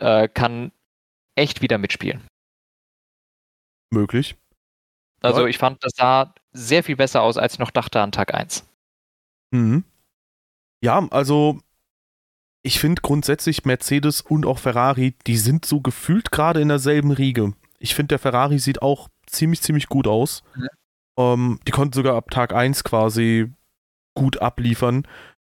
[0.00, 0.72] äh, kann
[1.34, 2.22] echt wieder mitspielen.
[3.90, 4.36] Möglich.
[5.20, 5.46] Also ja.
[5.46, 8.64] ich fand, das sah sehr viel besser aus, als ich noch dachte an Tag 1.
[9.52, 9.84] Mhm.
[10.82, 11.60] Ja, also
[12.62, 17.52] ich finde grundsätzlich Mercedes und auch Ferrari, die sind so gefühlt gerade in derselben Riege.
[17.78, 20.42] Ich finde, der Ferrari sieht auch ziemlich, ziemlich gut aus.
[20.54, 20.68] Mhm.
[21.18, 23.52] Ähm, die konnten sogar ab Tag 1 quasi
[24.14, 25.06] gut abliefern.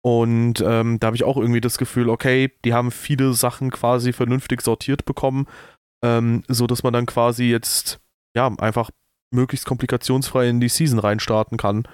[0.02, 4.12] Und ähm, da habe ich auch irgendwie das Gefühl, okay, die haben viele Sachen quasi
[4.12, 5.46] vernünftig sortiert bekommen,
[6.04, 8.00] ähm, so dass man dann quasi jetzt
[8.34, 8.90] ja einfach
[9.34, 11.86] möglichst komplikationsfrei in die Season reinstarten kann.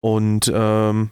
[0.00, 1.10] Und ähm,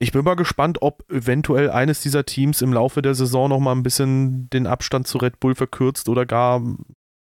[0.00, 3.72] ich bin mal gespannt, ob eventuell eines dieser Teams im Laufe der Saison noch mal
[3.72, 6.62] ein bisschen den Abstand zu Red Bull verkürzt oder gar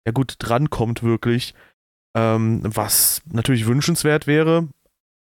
[0.05, 1.53] ja gut drankommt wirklich,
[2.15, 4.67] ähm, was natürlich wünschenswert wäre.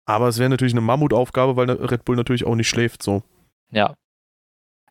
[0.07, 3.23] Aber es wäre natürlich eine Mammutaufgabe, weil Red Bull natürlich auch nicht schläft so.
[3.71, 3.95] Ja.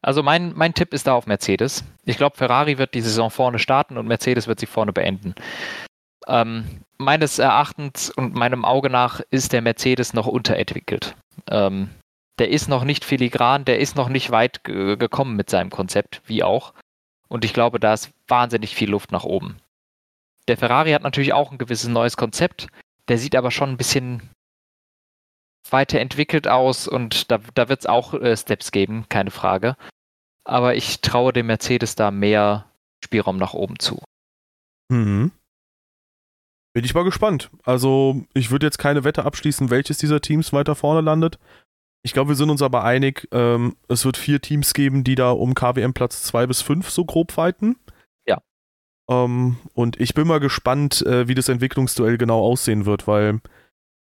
[0.02, 1.86] Also mein, mein Tipp ist da auf Mercedes.
[2.04, 5.34] Ich glaube, Ferrari wird die Saison vorne starten und Mercedes wird sie vorne beenden.
[6.28, 11.16] Ähm, meines Erachtens und meinem Auge nach ist der Mercedes noch unterentwickelt.
[11.50, 11.90] Ähm,
[12.40, 16.44] der ist noch nicht filigran, der ist noch nicht weit gekommen mit seinem Konzept, wie
[16.44, 16.74] auch.
[17.28, 19.58] Und ich glaube, da ist wahnsinnig viel Luft nach oben.
[20.48, 22.68] Der Ferrari hat natürlich auch ein gewisses neues Konzept.
[23.08, 24.30] Der sieht aber schon ein bisschen
[25.70, 29.76] weiterentwickelt aus und da, da wird es auch äh, Steps geben, keine Frage.
[30.46, 32.70] Aber ich traue dem Mercedes da mehr
[33.04, 34.02] Spielraum nach oben zu.
[34.90, 35.32] Mhm.
[36.74, 37.50] Bin ich mal gespannt.
[37.64, 41.38] Also, ich würde jetzt keine Wette abschließen, welches dieser Teams weiter vorne landet.
[42.02, 45.32] Ich glaube, wir sind uns aber einig, ähm, es wird vier Teams geben, die da
[45.32, 47.78] um KWM Platz 2 bis 5 so grob fighten.
[49.10, 53.42] Ähm, und ich bin mal gespannt, äh, wie das Entwicklungsduell genau aussehen wird, weil,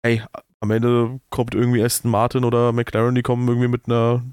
[0.04, 0.24] hey,
[0.62, 4.24] am Ende kommt irgendwie Aston Martin oder McLaren, die kommen irgendwie mit einer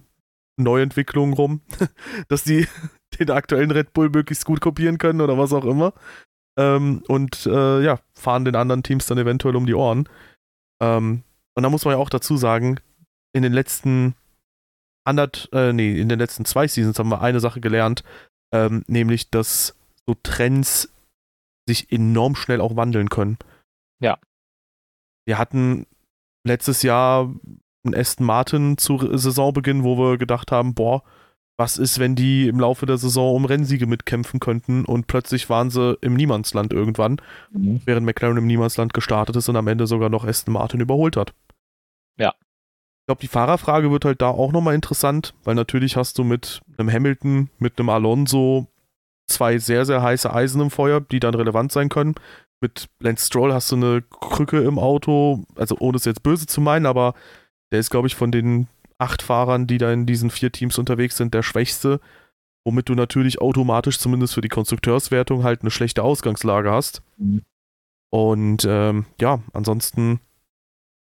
[0.56, 1.60] Neuentwicklung rum,
[2.28, 2.66] dass die
[3.18, 5.92] den aktuellen Red Bull möglichst gut kopieren können oder was auch immer.
[6.58, 10.08] ähm, und äh, ja, fahren den anderen Teams dann eventuell um die Ohren.
[10.82, 11.22] Ähm,
[11.54, 12.78] und da muss man ja auch dazu sagen,
[13.34, 14.14] in den letzten
[15.04, 18.04] andert, äh, nee, in den letzten zwei Seasons haben wir eine Sache gelernt,
[18.52, 19.74] ähm, nämlich, dass
[20.06, 20.92] so Trends
[21.68, 23.38] sich enorm schnell auch wandeln können.
[24.00, 24.18] Ja.
[25.26, 25.86] Wir hatten
[26.44, 27.32] letztes Jahr
[27.84, 31.02] einen Aston Martin zu Saisonbeginn, wo wir gedacht haben, boah,
[31.58, 35.70] was ist, wenn die im Laufe der Saison um Rennsiege mitkämpfen könnten und plötzlich waren
[35.70, 37.80] sie im Niemandsland irgendwann, mhm.
[37.84, 41.34] während McLaren im Niemandsland gestartet ist und am Ende sogar noch Aston Martin überholt hat.
[42.18, 42.34] Ja.
[43.02, 46.62] Ich glaube, die Fahrerfrage wird halt da auch nochmal interessant, weil natürlich hast du mit
[46.78, 48.68] einem Hamilton, mit einem Alonso
[49.26, 52.14] zwei sehr, sehr heiße Eisen im Feuer, die dann relevant sein können.
[52.60, 56.60] Mit Lance Stroll hast du eine Krücke im Auto, also ohne es jetzt böse zu
[56.60, 57.14] meinen, aber
[57.72, 61.16] der ist, glaube ich, von den acht Fahrern, die da in diesen vier Teams unterwegs
[61.16, 62.00] sind, der schwächste,
[62.64, 67.02] womit du natürlich automatisch zumindest für die Konstrukteurswertung halt eine schlechte Ausgangslage hast.
[67.16, 67.42] Mhm.
[68.10, 70.20] Und ähm, ja, ansonsten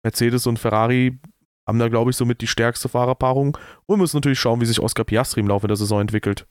[0.05, 1.19] Mercedes und Ferrari
[1.67, 5.05] haben da, glaube ich, somit die stärkste Fahrerpaarung und müssen natürlich schauen, wie sich Oscar
[5.05, 6.47] Piastri im Laufe der Saison entwickelt.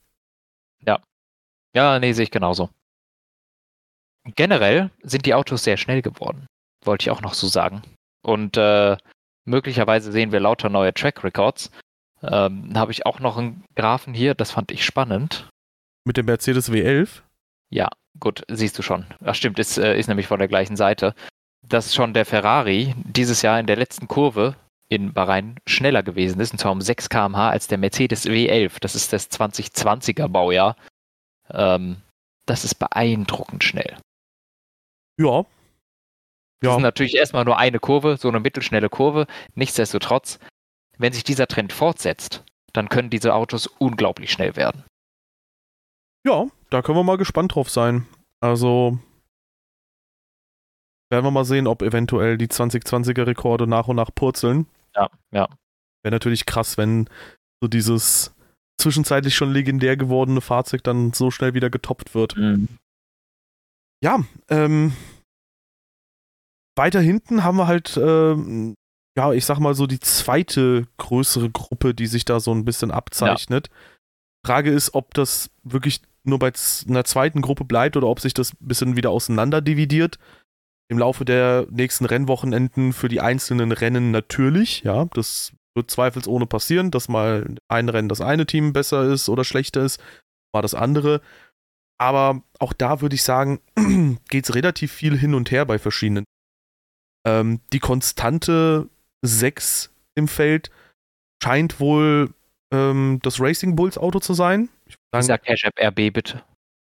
[0.86, 1.00] Ja.
[1.78, 2.72] Ja, nee, sehe ich genauso.
[4.36, 6.48] Generell sind die Autos sehr schnell geworden,
[6.84, 7.84] wollte ich auch noch so sagen.
[8.24, 8.98] Und äh,
[9.46, 11.70] möglicherweise sehen wir lauter neue Track Records.
[12.24, 15.50] Ähm, habe ich auch noch einen Graphen hier, das fand ich spannend.
[16.04, 17.22] Mit dem Mercedes W11?
[17.70, 19.06] Ja, gut, siehst du schon.
[19.24, 21.14] Ach stimmt, ist, äh, ist nämlich von der gleichen Seite.
[21.62, 24.56] Dass schon der Ferrari dieses Jahr in der letzten Kurve
[24.90, 28.78] in Bahrain schneller gewesen ist, und zwar um 6 km/h als der Mercedes W11.
[28.82, 30.76] Das ist das 2020er Baujahr.
[31.52, 31.98] Ähm,
[32.46, 33.98] das ist beeindruckend schnell.
[35.20, 35.46] Ja.
[36.62, 36.76] Das ja.
[36.78, 39.28] ist natürlich erstmal nur eine Kurve, so eine mittelschnelle Kurve.
[39.56, 40.40] Nichtsdestotrotz,
[40.98, 44.84] wenn sich dieser Trend fortsetzt, dann können diese Autos unglaublich schnell werden.
[46.26, 48.08] Ja, da können wir mal gespannt drauf sein.
[48.40, 49.00] Also
[51.10, 54.68] werden wir mal sehen, ob eventuell die 2020er Rekorde nach und nach purzeln.
[54.96, 55.48] Ja, ja.
[56.04, 57.10] Wäre natürlich krass, wenn
[57.62, 58.36] so dieses
[58.80, 62.38] zwischenzeitlich schon legendär gewordene Fahrzeug dann so schnell wieder getoppt wird.
[62.38, 62.68] Mhm.
[64.04, 64.94] Ja, ähm,
[66.78, 68.76] weiter hinten haben wir halt, ähm,
[69.18, 72.92] ja, ich sag mal so die zweite größere Gruppe, die sich da so ein bisschen
[72.92, 73.70] abzeichnet.
[73.70, 73.74] Ja.
[74.46, 76.52] Frage ist, ob das wirklich nur bei
[76.88, 80.20] einer zweiten Gruppe bleibt oder ob sich das ein bisschen wieder auseinander dividiert
[80.90, 84.84] im Laufe der nächsten Rennwochenenden für die einzelnen Rennen natürlich.
[84.84, 89.46] Ja, das wird zweifelsohne passieren, dass mal ein Rennen das eine Team besser ist oder
[89.46, 90.04] schlechter ist,
[90.54, 91.22] war das andere.
[91.98, 93.62] Aber auch da würde ich sagen,
[94.30, 96.26] geht es relativ viel hin und her bei verschiedenen.
[97.26, 98.90] Ähm, die konstante
[99.22, 100.70] 6 im Feld
[101.42, 102.34] scheint wohl
[102.72, 104.70] ähm, das Racing Bulls Auto zu sein.
[104.86, 106.44] Ich sag Cash App RB bitte.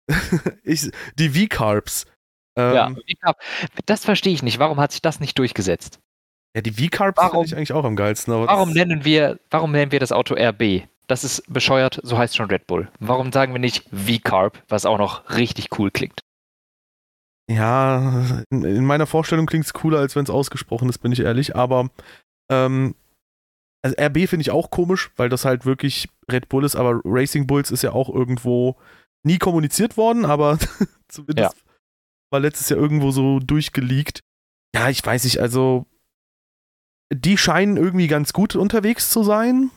[0.64, 2.06] ich, die V-Carbs.
[2.58, 3.34] Ähm, ja,
[3.86, 4.60] das verstehe ich nicht.
[4.60, 6.00] Warum hat sich das nicht durchgesetzt?
[6.56, 8.34] Ja, die V-Carbs finde ich eigentlich auch am geilsten.
[8.34, 10.84] warum, nennen wir, warum nennen wir das Auto RB?
[11.08, 12.92] Das ist bescheuert, so heißt schon Red Bull.
[13.00, 16.20] Warum sagen wir nicht V-Carb, was auch noch richtig cool klingt?
[17.50, 21.22] Ja, in, in meiner Vorstellung klingt es cooler, als wenn es ausgesprochen ist, bin ich
[21.22, 21.56] ehrlich.
[21.56, 21.90] Aber
[22.52, 22.96] ähm,
[23.82, 27.48] also RB finde ich auch komisch, weil das halt wirklich Red Bull ist, aber Racing
[27.48, 28.76] Bulls ist ja auch irgendwo
[29.24, 30.60] nie kommuniziert worden, aber
[31.08, 31.70] zumindest ja
[32.32, 34.22] war letztes Jahr irgendwo so durchgeleakt.
[34.76, 35.86] Ja, ich weiß nicht, also
[37.14, 39.72] die scheinen irgendwie ganz gut unterwegs zu sein.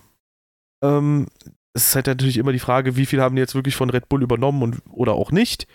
[0.83, 1.29] Ähm,
[1.75, 4.09] es ist halt natürlich immer die Frage, wie viel haben die jetzt wirklich von Red
[4.09, 5.67] Bull übernommen und, oder auch nicht.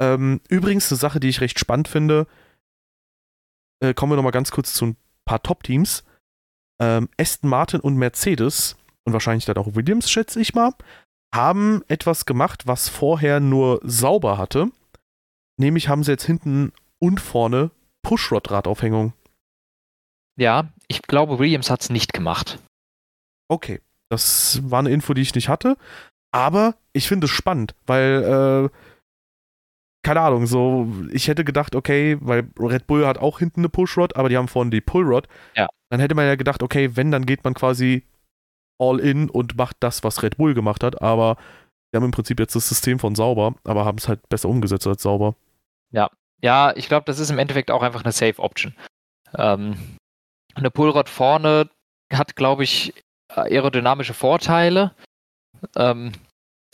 [0.00, 2.26] Ähm, übrigens, eine Sache, die ich recht spannend finde,
[3.80, 6.04] äh, kommen wir nochmal ganz kurz zu ein paar Top-Teams.
[6.80, 10.72] Ähm, Aston Martin und Mercedes und wahrscheinlich dann auch Williams, schätze ich mal,
[11.34, 14.70] haben etwas gemacht, was vorher nur sauber hatte.
[15.58, 17.70] Nämlich haben sie jetzt hinten und vorne
[18.02, 19.12] Pushrod-Radaufhängung.
[20.38, 22.58] Ja, ich glaube, Williams hat es nicht gemacht.
[23.48, 25.76] Okay, das war eine Info, die ich nicht hatte.
[26.30, 28.76] Aber ich finde es spannend, weil, äh,
[30.04, 34.16] keine Ahnung, so, ich hätte gedacht, okay, weil Red Bull hat auch hinten eine Pushrod,
[34.16, 35.26] aber die haben vorne die Pullrod.
[35.56, 35.68] Ja.
[35.90, 38.04] Dann hätte man ja gedacht, okay, wenn, dann geht man quasi
[38.78, 41.02] all in und macht das, was Red Bull gemacht hat.
[41.02, 41.36] Aber
[41.92, 44.86] die haben im Prinzip jetzt das System von sauber, aber haben es halt besser umgesetzt
[44.86, 45.34] als sauber.
[45.90, 46.10] Ja,
[46.42, 48.74] ja, ich glaube, das ist im Endeffekt auch einfach eine Safe Option.
[49.34, 49.97] Ähm,
[50.54, 51.70] eine Pullrod vorne
[52.12, 52.94] hat, glaube ich,
[53.28, 54.94] aerodynamische Vorteile,
[55.76, 56.12] ähm,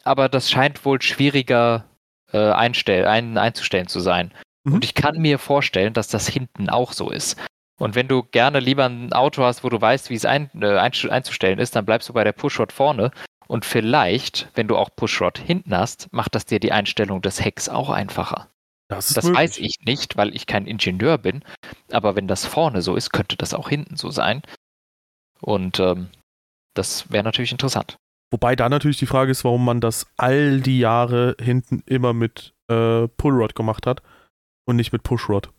[0.04, 1.84] aber das scheint wohl schwieriger
[2.32, 4.32] äh, einstell ein, einzustellen zu sein.
[4.64, 4.74] Mhm.
[4.74, 7.36] Und ich kann mir vorstellen, dass das hinten auch so ist.
[7.80, 10.78] Und wenn du gerne lieber ein Auto hast, wo du weißt, wie es ein, äh,
[10.78, 13.10] einzustellen ist, dann bleibst du bei der Pushrod vorne.
[13.46, 17.68] Und vielleicht, wenn du auch Pushrod hinten hast, macht das dir die Einstellung des Hecks
[17.68, 18.48] auch einfacher.
[18.88, 21.42] Das, das weiß ich nicht, weil ich kein Ingenieur bin.
[21.90, 24.42] Aber wenn das vorne so ist, könnte das auch hinten so sein.
[25.40, 26.08] Und ähm,
[26.74, 27.96] das wäre natürlich interessant.
[28.30, 32.52] Wobei da natürlich die Frage ist, warum man das all die Jahre hinten immer mit
[32.68, 34.02] äh, Pullrod gemacht hat
[34.64, 35.50] und nicht mit Pushrod.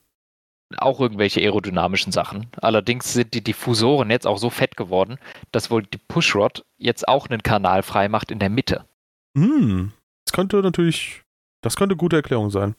[0.77, 2.47] Auch irgendwelche aerodynamischen Sachen.
[2.57, 5.19] Allerdings sind die Diffusoren jetzt auch so fett geworden,
[5.51, 8.85] dass wohl die Pushrod jetzt auch einen Kanal frei macht in der Mitte.
[9.37, 9.93] Hm,
[10.25, 11.21] das könnte natürlich,
[11.61, 12.75] das könnte eine gute Erklärung sein.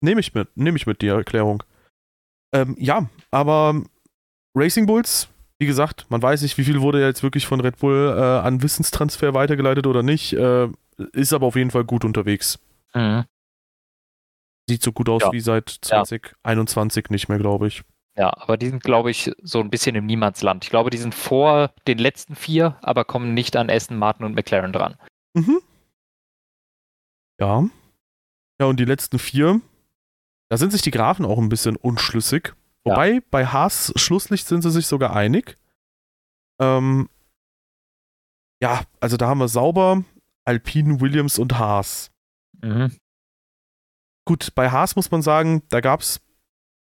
[0.00, 1.62] Nehme ich mit, nehme ich mit die Erklärung.
[2.52, 3.82] Ähm, ja, aber
[4.54, 8.14] Racing Bulls, wie gesagt, man weiß nicht, wie viel wurde jetzt wirklich von Red Bull
[8.16, 10.32] äh, an Wissenstransfer weitergeleitet oder nicht.
[10.32, 10.68] Äh,
[11.12, 12.58] ist aber auf jeden Fall gut unterwegs.
[12.94, 13.24] Mhm.
[14.68, 15.32] Sieht so gut aus ja.
[15.32, 17.12] wie seit 2021 ja.
[17.12, 17.82] nicht mehr, glaube ich.
[18.16, 20.64] Ja, aber die sind, glaube ich, so ein bisschen im Niemandsland.
[20.64, 24.34] Ich glaube, die sind vor den letzten vier, aber kommen nicht an Aston Martin und
[24.34, 24.96] McLaren dran.
[25.34, 25.60] Mhm.
[27.40, 27.64] Ja.
[28.60, 29.60] Ja, und die letzten vier,
[30.50, 32.54] da sind sich die Grafen auch ein bisschen unschlüssig.
[32.84, 33.20] Wobei ja.
[33.30, 35.56] bei Haas Schlusslicht sind sie sich sogar einig.
[36.60, 37.08] Ähm,
[38.60, 40.04] ja, also da haben wir sauber
[40.44, 42.10] Alpine, Williams und Haas.
[42.60, 42.96] Mhm.
[44.26, 46.20] Gut, bei Haas muss man sagen, da gab es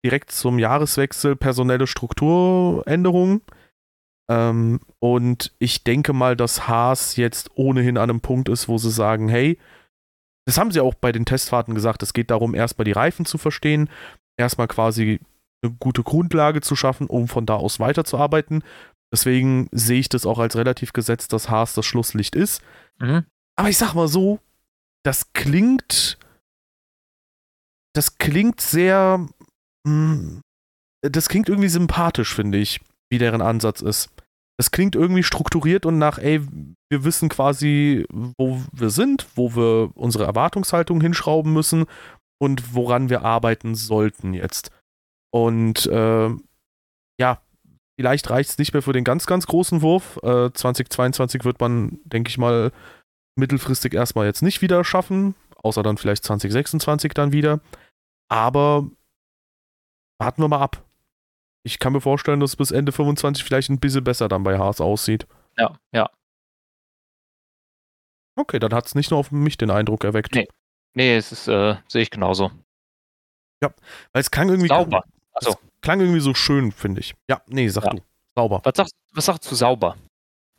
[0.03, 3.41] direkt zum Jahreswechsel personelle Strukturänderungen.
[4.29, 8.91] Ähm, und ich denke mal, dass Haas jetzt ohnehin an einem Punkt ist, wo sie
[8.91, 9.59] sagen, hey,
[10.45, 13.38] das haben sie auch bei den Testfahrten gesagt, es geht darum, erstmal die Reifen zu
[13.38, 13.89] verstehen,
[14.38, 15.19] erstmal quasi
[15.63, 18.63] eine gute Grundlage zu schaffen, um von da aus weiterzuarbeiten.
[19.13, 22.62] Deswegen sehe ich das auch als relativ gesetzt, dass Haas das Schlusslicht ist.
[22.99, 23.25] Mhm.
[23.56, 24.39] Aber ich sag mal so,
[25.04, 26.17] das klingt.
[27.93, 29.27] Das klingt sehr.
[29.84, 30.41] Mh, hm,
[31.01, 34.10] das klingt irgendwie sympathisch, finde ich, wie deren Ansatz ist.
[34.58, 36.41] Das klingt irgendwie strukturiert und nach, ey,
[36.91, 41.86] wir wissen quasi, wo wir sind, wo wir unsere Erwartungshaltung hinschrauben müssen
[42.38, 44.71] und woran wir arbeiten sollten jetzt.
[45.32, 46.30] Und äh,
[47.17, 47.41] ja,
[47.97, 50.17] vielleicht reicht es nicht mehr für den ganz, ganz großen Wurf.
[50.21, 52.73] Äh, 2022 wird man, denke ich mal,
[53.38, 57.62] mittelfristig erstmal jetzt nicht wieder schaffen, außer dann vielleicht 2026 dann wieder.
[58.27, 58.89] Aber
[60.19, 60.84] warten wir mal ab.
[61.63, 64.82] Ich kann mir vorstellen, dass bis Ende 25 vielleicht ein bisschen besser dann bei Haas
[64.82, 65.25] aussieht.
[65.58, 66.10] Ja, ja.
[68.41, 70.34] Okay, dann hat es nicht nur auf mich den Eindruck erweckt.
[70.34, 70.47] Nee,
[70.95, 72.49] nee es ist, äh, sehe ich genauso.
[73.63, 73.71] Ja,
[74.13, 74.67] weil es klang irgendwie.
[74.67, 75.04] Sauber.
[75.34, 75.56] Also.
[75.82, 77.13] klang irgendwie so schön, finde ich.
[77.30, 77.91] Ja, nee, sag ja.
[77.91, 78.01] du.
[78.36, 78.62] Sauber.
[78.63, 79.95] Was sagst, was sagst du sauber?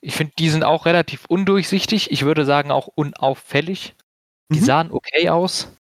[0.00, 2.10] Ich finde, die sind auch relativ undurchsichtig.
[2.12, 3.96] Ich würde sagen auch unauffällig.
[4.52, 4.64] Die mhm.
[4.64, 5.76] sahen okay aus.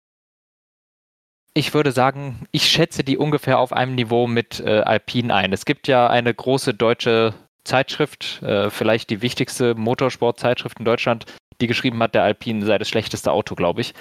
[1.53, 5.53] Ich würde sagen, ich schätze die ungefähr auf einem Niveau mit äh, Alpine ein.
[5.53, 7.35] Es gibt ja eine große deutsche
[7.65, 11.27] Zeitschrift, äh, vielleicht die wichtigste Motorsportzeitschrift in Deutschland,
[11.61, 13.95] die geschrieben hat, der Alpine sei das schlechteste Auto, glaube ich.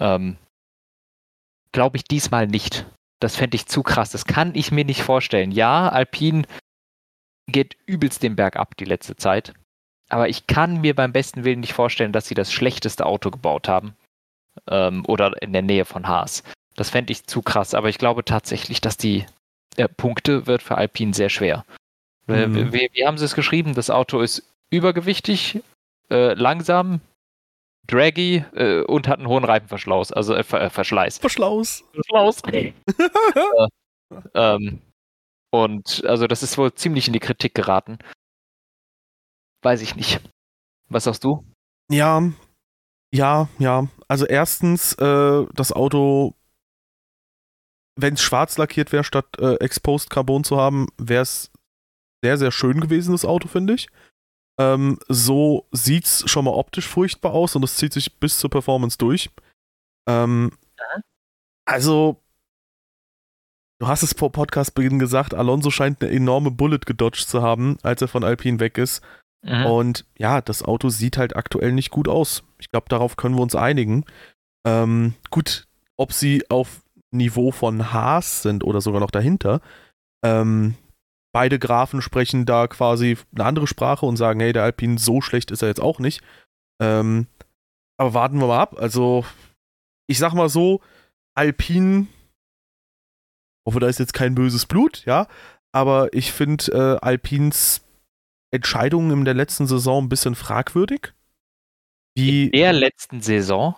[0.00, 0.36] Ähm,
[1.72, 2.86] glaube ich diesmal nicht.
[3.20, 4.10] Das fände ich zu krass.
[4.10, 5.50] Das kann ich mir nicht vorstellen.
[5.50, 6.44] Ja, Alpine
[7.46, 9.54] geht übelst den Berg ab die letzte Zeit.
[10.08, 13.68] Aber ich kann mir beim besten Willen nicht vorstellen, dass sie das schlechteste Auto gebaut
[13.68, 13.96] haben.
[14.68, 16.42] Ähm, oder in der Nähe von Haas.
[16.76, 17.74] Das fände ich zu krass.
[17.74, 19.26] Aber ich glaube tatsächlich, dass die
[19.76, 21.64] äh, Punkte wird für Alpine sehr schwer.
[22.26, 22.72] Mhm.
[22.72, 23.74] Wie, wie, haben sie es geschrieben?
[23.74, 25.60] Das Auto ist übergewichtig,
[26.10, 27.00] äh, langsam,
[27.86, 31.18] draggy äh, und hat einen hohen Reifenverschluss, also äh, Ver Verschleiß.
[31.18, 31.84] Verschlaus.
[31.92, 32.42] Verschlaus.
[32.50, 32.72] äh,
[34.34, 34.80] ähm,
[35.50, 37.98] und also das ist wohl ziemlich in die Kritik geraten.
[39.62, 40.20] Weiß ich nicht.
[40.88, 41.44] Was sagst du?
[41.90, 42.22] Ja,
[43.14, 43.88] ja, ja.
[44.08, 46.34] Also erstens, äh, das Auto,
[47.96, 51.52] wenn es schwarz lackiert wäre, statt äh, Exposed Carbon zu haben, wäre es
[52.24, 53.88] sehr, sehr schön gewesen, das Auto, finde ich.
[54.58, 58.98] Ähm, so es schon mal optisch furchtbar aus und es zieht sich bis zur Performance
[58.98, 59.30] durch.
[60.08, 61.00] Ähm, ja.
[61.66, 62.20] Also,
[63.80, 68.00] Du hast es vor Podcastbeginn gesagt, Alonso scheint eine enorme Bullet gedodged zu haben, als
[68.00, 69.02] er von Alpine weg ist.
[69.42, 69.66] Mhm.
[69.66, 72.44] Und ja, das Auto sieht halt aktuell nicht gut aus.
[72.58, 74.04] Ich glaube, darauf können wir uns einigen.
[74.64, 79.60] Ähm, gut, ob sie auf Niveau von Haas sind oder sogar noch dahinter.
[80.24, 80.76] Ähm,
[81.34, 85.50] beide Graphen sprechen da quasi eine andere Sprache und sagen, hey, der Alpine so schlecht
[85.50, 86.22] ist er jetzt auch nicht.
[86.80, 87.26] Ähm,
[87.98, 88.76] aber warten wir mal ab.
[88.78, 89.24] Also,
[90.06, 90.80] ich sag mal so,
[91.36, 92.06] Alpine
[93.66, 95.26] hoffe, da ist jetzt kein böses Blut, ja.
[95.72, 97.84] Aber ich finde äh, Alpins
[98.52, 101.12] Entscheidungen in der letzten Saison ein bisschen fragwürdig.
[102.16, 103.74] Wie, in der letzten Saison?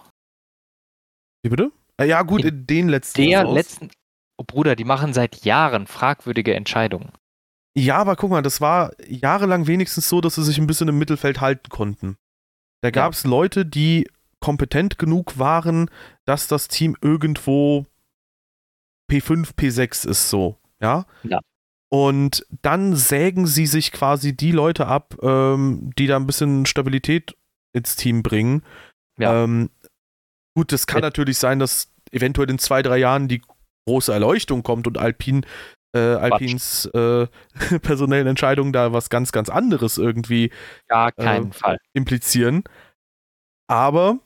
[1.42, 1.72] Wie bitte?
[1.98, 3.54] Äh, ja, gut, in, in den letzten Der Saisons.
[3.54, 3.90] letzten.
[4.36, 7.12] Oh Bruder, die machen seit Jahren fragwürdige Entscheidungen.
[7.76, 10.98] Ja, aber guck mal, das war jahrelang wenigstens so, dass sie sich ein bisschen im
[10.98, 12.16] Mittelfeld halten konnten.
[12.82, 13.30] Da gab es ja.
[13.30, 14.08] Leute, die
[14.40, 15.90] kompetent genug waren,
[16.24, 17.86] dass das Team irgendwo
[19.10, 21.06] P5, P6 ist so, ja?
[21.22, 21.40] Ja.
[21.88, 27.36] Und dann sägen sie sich quasi die Leute ab, ähm, die da ein bisschen Stabilität
[27.74, 28.62] ins Team bringen.
[29.18, 29.44] Ja.
[29.44, 29.70] Ähm,
[30.56, 31.06] gut, das kann Ja.
[31.08, 33.42] natürlich sein, dass eventuell in zwei, drei Jahren die
[33.86, 35.46] große Erleuchtung kommt und Alpin,
[35.96, 37.26] äh, Alpins äh,
[37.82, 40.50] personellen Entscheidungen da was ganz, ganz anderes irgendwie
[40.88, 41.78] Gar keinen Äh, Fall.
[41.94, 42.64] implizieren.
[43.68, 44.18] Aber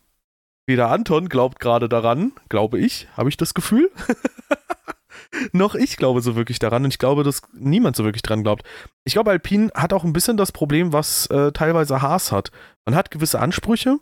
[0.67, 3.91] weder Anton glaubt gerade daran, glaube ich, habe ich das Gefühl.
[5.53, 8.63] noch ich glaube so wirklich daran und ich glaube, dass niemand so wirklich dran glaubt.
[9.05, 12.51] Ich glaube, Alpine hat auch ein bisschen das Problem, was äh, teilweise Haas hat.
[12.85, 13.99] Man hat gewisse Ansprüche,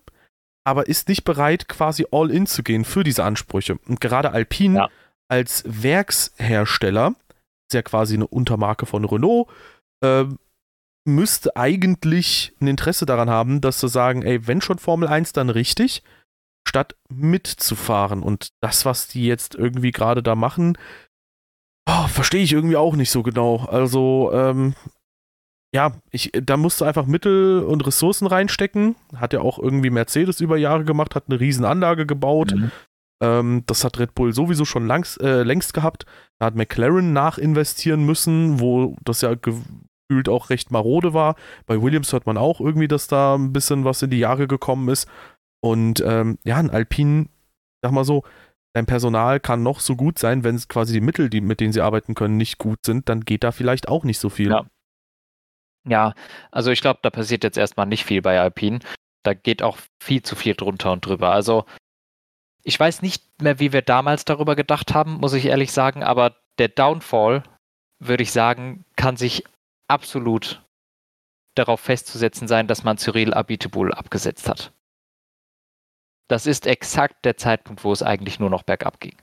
[0.64, 3.78] aber ist nicht bereit, quasi all in zu gehen für diese Ansprüche.
[3.86, 4.88] Und gerade Alpine Ja.
[5.28, 7.14] als Werkshersteller,
[7.68, 9.48] ist ja quasi eine Untermarke von Renault,
[10.02, 10.38] ähm,
[11.04, 15.50] müsste eigentlich ein Interesse daran haben, dass zu sagen, ey, wenn schon Formel 1, dann
[15.50, 16.02] richtig,
[16.66, 18.22] statt mitzufahren.
[18.22, 20.78] Und das, was die jetzt irgendwie gerade da machen,
[21.88, 23.64] oh, verstehe ich irgendwie auch nicht so genau.
[23.66, 24.74] Also, ähm,
[25.74, 28.96] ja, ich, da musst du einfach Mittel und Ressourcen reinstecken.
[29.14, 32.54] Hat ja auch irgendwie Mercedes über Jahre gemacht, hat eine riesen Anlage gebaut.
[32.54, 32.70] Mhm.
[33.20, 36.06] Ähm, das hat Red Bull sowieso schon langs, äh, längst gehabt.
[36.38, 41.36] Da hat McLaren nachinvestieren müssen, wo das ja gefühlt auch recht marode war.
[41.66, 44.88] Bei Williams hört man auch irgendwie, dass da ein bisschen was in die Jahre gekommen
[44.88, 45.08] ist.
[45.60, 47.26] Und ähm, ja, ein Alpine,
[47.82, 48.22] sag mal so,
[48.74, 51.72] dein Personal kann noch so gut sein, wenn es quasi die Mittel, die, mit denen
[51.72, 54.50] sie arbeiten können, nicht gut sind, dann geht da vielleicht auch nicht so viel.
[54.50, 54.66] Ja.
[55.88, 56.12] Ja,
[56.50, 58.80] also ich glaube, da passiert jetzt erstmal nicht viel bei Alpine.
[59.24, 61.30] Da geht auch viel zu viel drunter und drüber.
[61.30, 61.64] Also
[62.68, 66.36] ich weiß nicht mehr, wie wir damals darüber gedacht haben, muss ich ehrlich sagen, aber
[66.58, 67.42] der Downfall,
[67.98, 69.44] würde ich sagen, kann sich
[69.88, 70.62] absolut
[71.54, 74.72] darauf festzusetzen sein, dass man Cyril Abiteboul abgesetzt hat.
[76.28, 79.16] Das ist exakt der Zeitpunkt, wo es eigentlich nur noch bergab ging.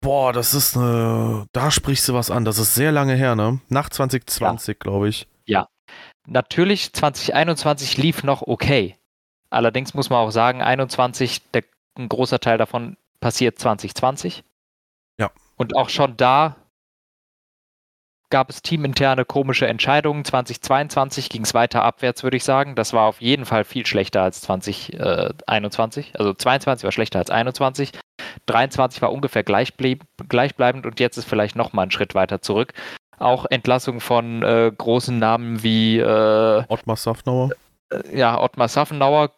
[0.00, 1.46] Boah, das ist eine.
[1.52, 2.44] Da sprichst du was an.
[2.44, 3.60] Das ist sehr lange her, ne?
[3.68, 5.26] Nach 2020, glaube ich.
[6.26, 8.96] Natürlich, 2021 lief noch okay.
[9.50, 11.64] Allerdings muss man auch sagen, 21, der,
[11.96, 14.44] ein großer Teil davon passiert 2020.
[15.18, 15.30] Ja.
[15.56, 16.56] Und auch schon da
[18.32, 20.24] gab es teaminterne komische Entscheidungen.
[20.24, 22.74] 2022 ging es weiter abwärts, würde ich sagen.
[22.74, 26.18] Das war auf jeden Fall viel schlechter als 2021.
[26.18, 27.92] Also 22 war schlechter als 21.
[28.46, 32.72] 23 war ungefähr gleichbleibend und jetzt ist vielleicht noch mal ein Schritt weiter zurück.
[33.18, 37.50] Auch Entlassung von äh, großen Namen wie äh, Ottmar Safnauer.
[37.90, 39.30] äh, ja, Ottmar Saffenauer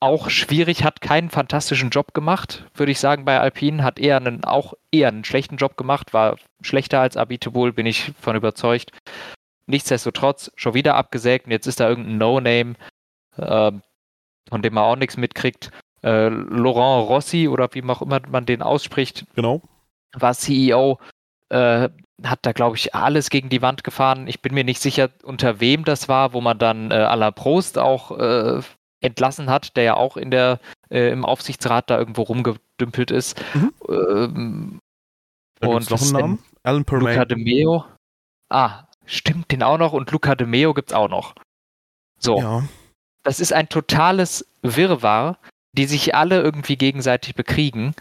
[0.00, 4.44] auch schwierig, hat keinen fantastischen Job gemacht, würde ich sagen, bei Alpine, hat eher einen,
[4.44, 8.92] auch eher einen schlechten Job gemacht, war schlechter als Abiteboul, bin ich von überzeugt.
[9.66, 12.74] Nichtsdestotrotz schon wieder abgesägt und jetzt ist da irgendein No-Name,
[13.36, 13.72] äh,
[14.48, 15.70] von dem man auch nichts mitkriegt.
[16.02, 19.60] Äh, Laurent Rossi oder wie auch immer man den ausspricht, Genau.
[20.14, 20.98] war CEO,
[21.50, 21.90] äh,
[22.24, 24.26] hat da, glaube ich, alles gegen die Wand gefahren.
[24.28, 27.78] Ich bin mir nicht sicher, unter wem das war, wo man dann äh, Alain Prost
[27.78, 28.60] auch äh,
[29.00, 33.40] entlassen hat, der ja auch in der, äh, im Aufsichtsrat da irgendwo rumgedümpelt ist.
[33.54, 33.72] Mhm.
[33.88, 34.78] Ähm,
[35.60, 36.20] Und gibt's noch was einen denn?
[36.20, 36.44] Namen.
[36.62, 37.26] Alan Luca Permane.
[37.26, 37.84] de Meo.
[38.50, 39.92] Ah, stimmt, den auch noch.
[39.92, 41.34] Und Luca de Meo gibt es auch noch.
[42.18, 42.62] So, Ja.
[43.22, 45.38] das ist ein totales Wirrwarr,
[45.72, 47.94] die sich alle irgendwie gegenseitig bekriegen.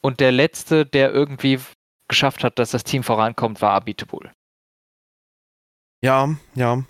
[0.00, 1.58] Und der letzte, der irgendwie
[2.06, 4.30] geschafft hat, dass das Team vorankommt, war Abiteboul.
[6.02, 6.84] Ja, ja.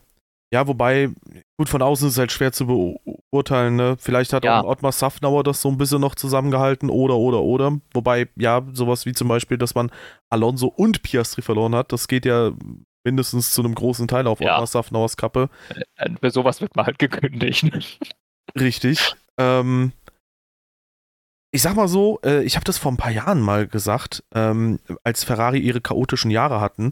[0.53, 1.11] Ja, wobei,
[1.59, 2.99] gut, von außen ist es halt schwer zu
[3.31, 3.97] beurteilen, ne?
[3.99, 4.61] Vielleicht hat Ja.
[4.61, 7.79] auch Ottmar Safnauer das so ein bisschen noch zusammengehalten oder, oder, oder.
[7.93, 9.91] Wobei, ja, sowas wie zum Beispiel, dass man
[10.31, 12.53] Alonso und Piastri verloren hat, das geht ja
[13.05, 14.55] mindestens zu einem großen Teil auf Ja.
[14.55, 15.49] Ottmar Safnauers Kappe.
[15.97, 17.71] Äh, Für sowas wird man halt gekündigt.
[18.59, 19.15] Richtig.
[19.39, 19.93] Ähm,
[21.51, 24.79] ich sag mal so, äh, ich habe das vor ein paar Jahren mal gesagt, ähm,
[25.05, 26.91] als Ferrari ihre chaotischen Jahre hatten.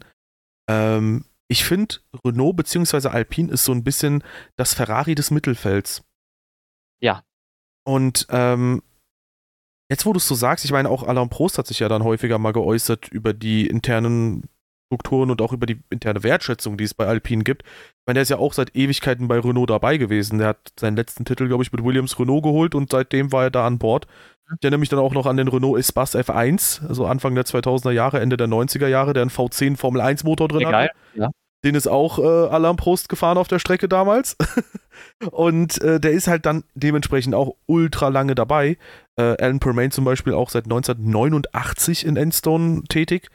[0.69, 3.07] Ähm, ich finde, Renault bzw.
[3.09, 4.23] Alpine ist so ein bisschen
[4.55, 6.03] das Ferrari des Mittelfelds.
[6.99, 7.23] Ja.
[7.83, 8.81] Und ähm,
[9.89, 12.03] jetzt, wo du es so sagst, ich meine, auch Alain Prost hat sich ja dann
[12.03, 14.49] häufiger mal geäußert über die internen
[14.87, 17.63] Strukturen und auch über die interne Wertschätzung, die es bei Alpine gibt.
[17.63, 20.39] Ich meine, der ist ja auch seit Ewigkeiten bei Renault dabei gewesen.
[20.39, 23.51] Der hat seinen letzten Titel, glaube ich, mit Williams Renault geholt und seitdem war er
[23.51, 24.07] da an Bord.
[24.49, 27.91] Ich erinnere mich dann auch noch an den Renault Espace F1, also Anfang der 2000er
[27.91, 30.85] Jahre, Ende der 90er Jahre, der einen V10 Formel 1 Motor drin Egal.
[30.85, 30.95] hatte.
[31.15, 31.29] Ja.
[31.65, 34.37] Den ist auch äh, Alain Prost gefahren auf der Strecke damals.
[35.31, 38.77] und äh, der ist halt dann dementsprechend auch ultra lange dabei.
[39.17, 43.29] Äh, Alan Permain zum Beispiel auch seit 1989 in Enstone tätig.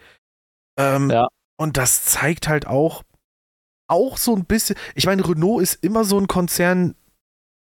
[0.79, 1.29] Ähm, Ja.
[1.59, 3.03] Und das zeigt halt auch,
[3.89, 6.95] auch so ein bisschen, ich meine, Renault ist immer so ein Konzern,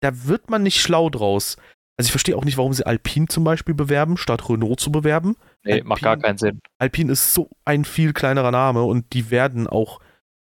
[0.01, 1.57] da wird man nicht schlau draus.
[1.97, 5.37] Also ich verstehe auch nicht, warum sie Alpine zum Beispiel bewerben, statt Renault zu bewerben.
[5.65, 6.61] Nee, Alpine, macht gar keinen Sinn.
[6.79, 10.01] Alpine ist so ein viel kleinerer Name und die werden auch,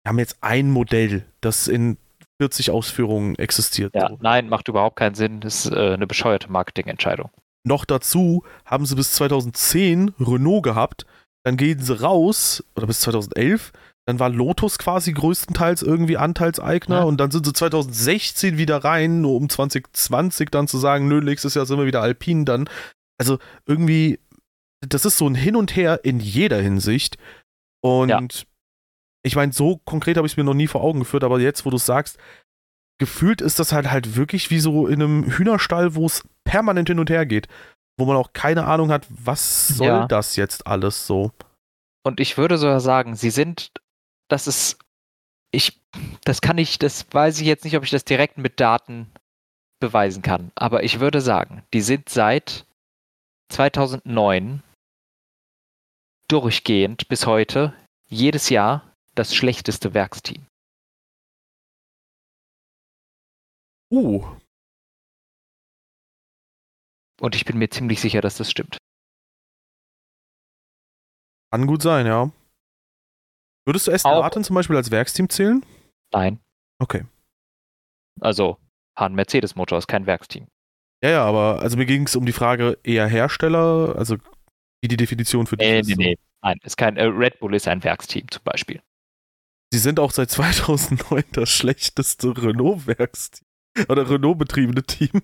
[0.04, 1.98] wir haben jetzt ein Modell, das in
[2.42, 3.94] 40 Ausführungen existiert.
[3.96, 4.18] Ja, so.
[4.22, 5.42] nein, macht überhaupt keinen Sinn.
[5.42, 7.30] Das ist äh, eine bescheuerte Marketingentscheidung.
[7.64, 11.06] Noch dazu haben sie bis 2010 Renault gehabt,
[11.46, 13.72] dann gehen sie raus, oder bis 2011,
[14.08, 17.04] dann war Lotus quasi größtenteils irgendwie Anteilseigner Ja.
[17.04, 21.54] und dann sind sie 2016 wieder rein, nur um 2020 dann zu sagen, nö, nächstes
[21.54, 22.68] Jahr sind wir wieder Alpine dann.
[23.20, 23.38] Also
[23.68, 24.20] irgendwie,
[24.80, 27.20] das ist so ein Hin und Her in jeder Hinsicht.
[27.84, 28.20] Und Ja.
[29.24, 31.66] Ich meine, so konkret habe ich es mir noch nie vor Augen geführt, aber jetzt,
[31.66, 32.18] wo du es sagst,
[33.00, 37.00] gefühlt ist das halt halt wirklich wie so in einem Hühnerstall, wo es permanent hin
[37.00, 37.48] und her geht,
[37.98, 40.08] wo man auch keine Ahnung hat, was soll Ja.
[40.08, 41.32] das jetzt alles so.
[42.04, 43.72] Und ich würde sogar sagen, sie sind,
[44.28, 44.80] das ist,
[45.52, 45.80] ich,
[46.24, 49.12] das kann ich, das weiß ich jetzt nicht, ob ich das direkt mit Daten
[49.80, 50.52] beweisen kann.
[50.56, 52.66] Aber ich würde sagen, die sind seit
[53.52, 54.64] 2009
[56.28, 57.74] durchgehend bis heute
[58.08, 60.46] jedes Jahr das schlechteste Werksteam.
[63.92, 64.24] Uh,
[67.22, 68.78] Und ich bin mir ziemlich sicher, dass das stimmt.
[71.54, 72.32] kann gut sein, ja.
[73.68, 75.64] Würdest du Aston Martin zum Beispiel als Werksteam zählen?
[76.14, 76.40] Nein.
[76.82, 77.06] Okay.
[78.22, 78.58] Also,
[78.98, 80.48] Hahn Mercedes Motor ist kein Werksteam.
[81.04, 84.18] Ja, ja, aber also mir ging es um die Frage eher Hersteller, also
[84.82, 85.88] wie die Definition für dich Nee, ist.
[85.88, 86.18] nee, nee.
[86.42, 88.82] Nein, ist kein, äh, Red Bull ist ein Werksteam zum Beispiel.
[89.72, 93.46] Sie sind auch seit 2009 das schlechteste Renault-Werksteam.
[93.88, 95.22] Oder Renault-betriebene Team.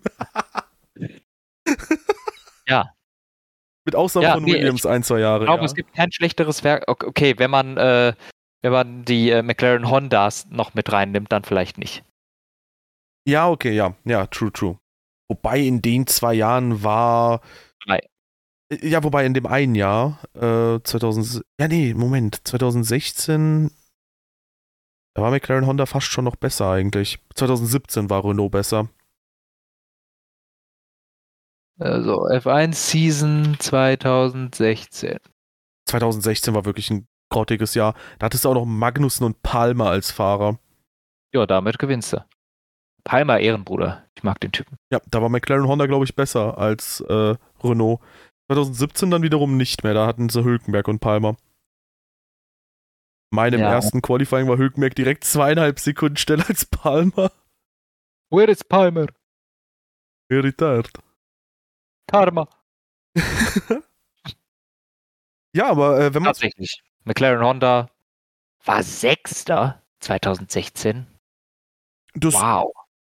[2.67, 2.91] Ja.
[3.85, 5.43] Mit Ausnahme Ja, von nee, Williams ein, zwei Jahre.
[5.43, 5.65] Ich glaube, ja.
[5.65, 6.89] es gibt kein schlechteres Werk.
[6.89, 8.13] ok- Okay, wenn man, äh,
[8.61, 12.03] wenn man die äh, McLaren Hondas noch mit reinnimmt, dann vielleicht nicht.
[13.27, 13.95] ja, okay, ja.
[14.03, 14.77] Ja, true, true.
[15.29, 17.41] Wobei in den zwei Jahren war.
[17.85, 17.99] Drei.
[18.81, 21.43] Ja, wobei in dem einen Jahr, äh, 2000.
[21.59, 22.45] Ja, nee, Moment.
[22.45, 23.71] 2016.
[25.17, 27.17] Da war McLaren Honda fast schon noch besser eigentlich.
[27.33, 28.87] 2017 war Renault besser.
[31.79, 35.17] Also F1 Season 2016.
[35.89, 37.95] 2016 war wirklich ein grottiges Jahr.
[38.19, 40.59] Da hattest du auch noch Magnussen und Palmer als Fahrer.
[41.33, 42.23] Ja, damit gewinnst du.
[43.03, 44.05] Palmer Ehrenbruder.
[44.15, 44.77] Ich mag den Typen.
[44.91, 48.01] Ja, da war McLaren Honda, glaube ich, besser als äh, Renault.
[48.51, 49.95] 2017 dann wiederum nicht mehr.
[49.95, 51.37] Da hatten sie Hülkenberg und Palmer.
[53.29, 53.71] Meinem Ja.
[53.71, 57.31] ersten Qualifying war Hülkenberg direkt zweieinhalb Sekunden schneller als Palmer.
[58.29, 59.07] Where is Palmer?
[60.29, 60.89] Irritiert.
[62.07, 62.47] Karma.
[65.53, 66.83] Ja, aber äh, wenn man Tatsächlich.
[67.03, 67.89] McLaren Honda
[68.65, 71.07] war Sechster 2016.
[72.13, 72.73] das, Wow.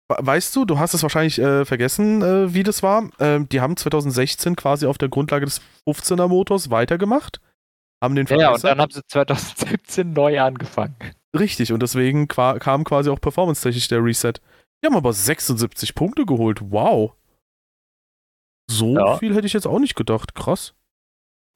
[0.09, 3.11] weißt du, du hast es wahrscheinlich äh, vergessen, äh, wie das war.
[3.19, 7.41] Ähm, die haben 2016 quasi auf der Grundlage des 15er Motors weitergemacht.
[8.03, 10.95] Haben den Ja, ja, und dann haben sie 2017 neu angefangen.
[11.37, 14.35] Richtig, und deswegen kam quasi auch performance-technisch der Reset.
[14.83, 16.61] Die haben aber 76 Punkte geholt.
[16.71, 17.15] Wow.
[18.71, 19.17] So Ja.
[19.19, 20.35] viel hätte ich jetzt auch nicht gedacht.
[20.35, 20.75] Krass.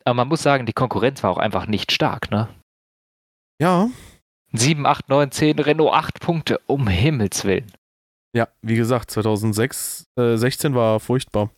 [0.04, 2.48] Aber man muss sagen, die Konkurrenz war auch einfach nicht stark, ne?
[3.60, 3.88] Ja.
[4.52, 7.70] 7, 8, 9, 10, Renault 8 Punkte, um Himmels Willen.
[8.34, 11.50] Ja, wie gesagt, 2006, äh, 16 war furchtbar.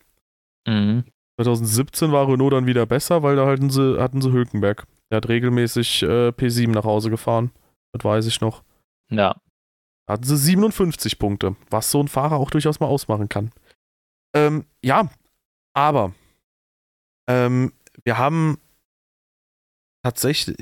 [0.66, 1.04] Mhm.
[1.40, 4.86] 2017 war Renault dann wieder besser, weil da hatten sie, hatten sie Hülkenberg.
[5.10, 7.50] Der hat regelmäßig äh, P7 nach Hause gefahren.
[7.92, 8.62] Das weiß ich noch.
[9.10, 9.36] Ja.
[10.06, 13.52] Da hatten sie 57 Punkte, was so ein Fahrer auch durchaus mal ausmachen kann.
[14.34, 15.10] Ähm, ja,
[15.74, 16.12] aber
[17.28, 17.72] ähm,
[18.04, 18.58] wir haben
[20.02, 20.56] tatsächlich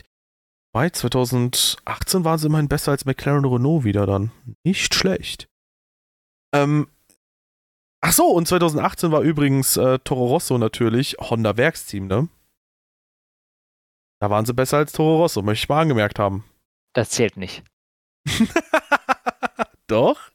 [0.73, 4.31] bei 2018 waren sie immerhin besser als McLaren und Renault wieder dann.
[4.65, 5.49] Nicht schlecht.
[6.55, 6.89] Ähm,
[8.03, 12.29] ach so, und 2018 war übrigens äh, Toro Rosso natürlich Honda Werksteam, ne?
[14.21, 16.45] Da waren sie besser als Toro Rosso, möchte ich mal angemerkt haben.
[16.93, 17.65] Das zählt nicht.
[19.87, 20.31] Doch?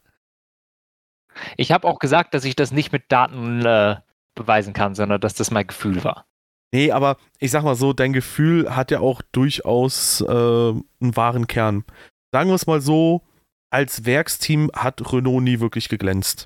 [1.55, 3.97] Ich habe auch gesagt, dass ich das nicht mit Daten äh,
[4.35, 6.25] beweisen kann, sondern dass das mein Gefühl war.
[6.73, 11.47] Nee, aber ich sag mal so, dein Gefühl hat ja auch durchaus äh, einen wahren
[11.47, 11.85] Kern.
[12.33, 13.21] Sagen wir es mal so,
[13.69, 16.45] als Werksteam hat Renault nie wirklich geglänzt.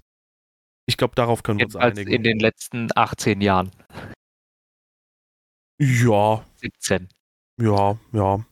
[0.92, 2.12] Ich glaube, darauf können wir uns einigen.
[2.12, 3.72] in den letzten 18 Jahren.
[5.80, 7.08] ja, 17.
[7.62, 8.46] ja, ja.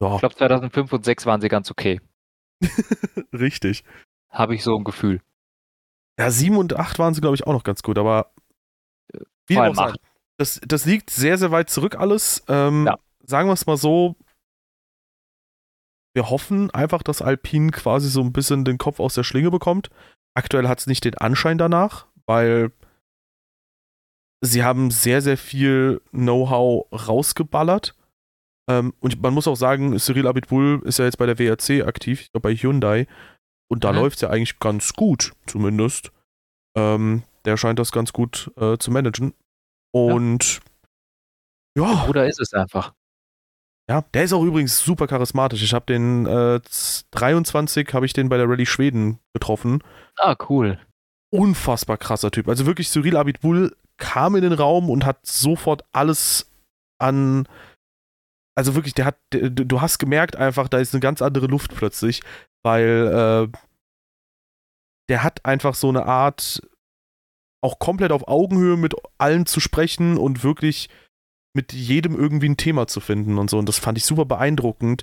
[0.00, 2.00] Ja, Ich glaube, 2005 und 2006 waren sie ganz okay.
[3.32, 3.82] richtig.
[4.30, 5.20] Habe ich so ein Gefühl.
[6.20, 8.32] Ja, 7 und 8 waren sie, glaube ich, auch noch ganz gut, aber
[9.48, 10.00] wie Vor allem auch sei, acht.
[10.36, 12.44] das, das liegt sehr, sehr weit zurück alles.
[12.46, 12.96] Ähm, Ja.
[13.24, 14.14] Sagen wir es mal so,
[16.14, 19.90] wir hoffen einfach, dass Alpine quasi so ein bisschen den Kopf aus der Schlinge bekommt.
[20.34, 22.72] Aktuell hat es nicht den Anschein danach, weil
[24.40, 27.94] sie haben sehr, sehr viel Know-how rausgeballert.
[28.68, 32.20] Ähm, und man muss auch sagen, Cyril Abitbul ist ja jetzt bei der WRC aktiv,
[32.20, 33.06] ich glaube bei Hyundai.
[33.70, 33.98] Und da mhm.
[33.98, 36.12] läuft es ja eigentlich ganz gut, zumindest.
[36.76, 39.34] Ähm, der scheint das ganz gut äh, zu managen.
[39.92, 40.60] Und
[41.76, 42.06] ja.
[42.08, 42.92] Oder ist es einfach.
[43.88, 45.62] Ja, der ist auch übrigens super charismatisch.
[45.62, 46.60] Ich habe den äh,
[47.12, 49.82] 23 habe ich den bei der Rallye Schweden getroffen.
[50.18, 50.78] Ah, cool.
[51.30, 52.48] Unfassbar krasser Typ.
[52.48, 56.50] Also wirklich Cyril Abitbul kam in den Raum und hat sofort alles
[56.98, 57.46] an
[58.58, 62.22] also wirklich, der hat, du hast gemerkt einfach, da ist eine ganz andere Luft plötzlich,
[62.64, 63.58] weil äh,
[65.08, 66.60] der hat einfach so eine Art,
[67.62, 70.88] auch komplett auf Augenhöhe mit allen zu sprechen und wirklich
[71.58, 73.58] mit jedem irgendwie ein Thema zu finden und so.
[73.58, 75.02] Und das fand ich super beeindruckend,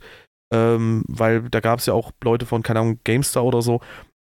[0.54, 3.82] ähm, weil da gab es ja auch Leute von, keine Ahnung, GameStar oder so.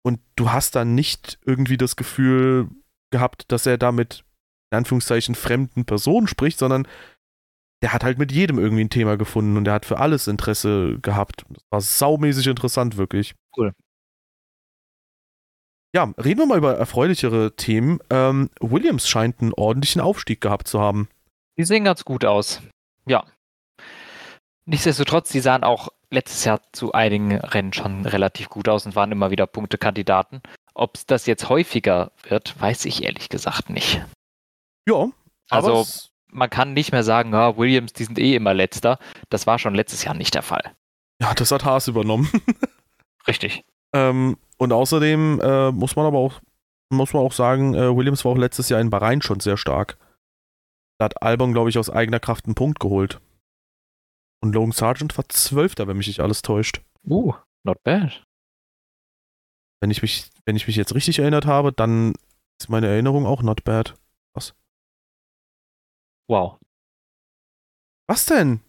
[0.06, 2.68] Und du hast dann nicht irgendwie das Gefühl
[3.12, 4.24] gehabt, dass er da mit,
[4.70, 6.86] in Anführungszeichen, fremden Personen spricht, sondern
[7.82, 11.00] der hat halt mit jedem irgendwie ein Thema gefunden und der hat für alles Interesse
[11.02, 11.44] gehabt.
[11.48, 13.34] Das war saumäßig interessant, wirklich.
[13.56, 13.72] Cool.
[15.96, 17.98] Ja, reden wir mal über erfreulichere Themen.
[18.08, 21.08] Ähm, Williams scheint einen ordentlichen Aufstieg gehabt zu haben.
[21.60, 22.62] Die sehen ganz gut aus.
[23.04, 23.22] Ja.
[24.64, 29.12] Nichtsdestotrotz, die sahen auch letztes Jahr zu einigen Rennen schon relativ gut aus und waren
[29.12, 30.40] immer wieder Punktekandidaten.
[30.72, 34.02] Ob es das jetzt häufiger wird, weiß ich ehrlich gesagt nicht.
[34.88, 35.10] Ja,
[35.50, 35.84] also
[36.28, 38.98] man kann nicht mehr sagen, ja, Williams, die sind eh immer letzter.
[39.28, 40.62] Das war schon letztes Jahr nicht der Fall.
[41.20, 42.30] Ja, das hat Haas übernommen.
[43.28, 43.66] Richtig.
[43.92, 46.40] Ähm, und außerdem äh, muss man aber auch,
[46.88, 49.98] muss man auch sagen, äh, Williams war auch letztes Jahr in Bahrain schon sehr stark.
[51.00, 53.22] Da hat Albon, glaube ich, aus eigener Kraft einen Punkt geholt.
[54.42, 56.82] Und Logan Sargent war Zwölfter, wenn mich nicht alles täuscht.
[57.08, 57.32] Uh,
[57.64, 58.22] not bad.
[59.80, 62.12] Wenn ich mich, wenn ich mich jetzt richtig erinnert habe, dann
[62.60, 63.94] ist meine Erinnerung auch not bad.
[64.34, 64.54] Was?
[66.28, 66.58] Wow.
[68.06, 68.60] Was denn?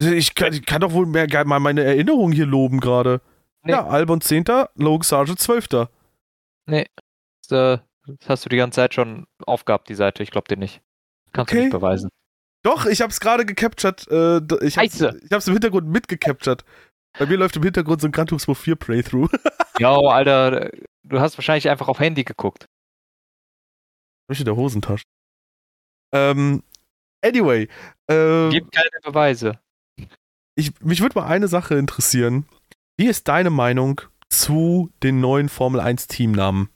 [0.00, 3.20] Ich kann, ich kann doch wohl mehr, mal meine Erinnerung hier loben gerade.
[3.64, 3.72] Nee.
[3.72, 4.44] Ja, Albon 10.,
[4.76, 5.88] Logan Sargent 12.
[6.66, 6.86] Nee.
[7.48, 10.22] Das, äh, das hast du die ganze Zeit schon aufgehabt, die Seite.
[10.22, 10.80] Ich glaube dir nicht.
[11.32, 11.58] Kannst okay.
[11.58, 12.10] du nicht beweisen.
[12.62, 14.06] Doch, ich hab's gerade gecaptured.
[14.10, 16.64] Äh, ich, hab's, ich hab's im Hintergrund mitgecaptured.
[17.18, 19.30] Bei mir läuft im Hintergrund so ein Gran Turismo 4 Playthrough.
[19.78, 20.70] ja, Alter,
[21.02, 22.66] du hast wahrscheinlich einfach auf Handy geguckt.
[24.28, 25.04] in der Hosentasche.
[26.12, 26.62] Ähm,
[27.22, 27.68] Anyway.
[28.08, 29.58] Äh, Gibt keine Beweise.
[30.54, 32.46] Ich, mich würde mal eine Sache interessieren.
[32.96, 36.70] Wie ist deine Meinung zu den neuen Formel 1 Teamnamen?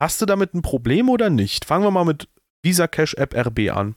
[0.00, 1.64] Hast du damit ein Problem oder nicht?
[1.64, 2.28] Fangen wir mal mit
[2.66, 3.94] Visa Cash App RB an.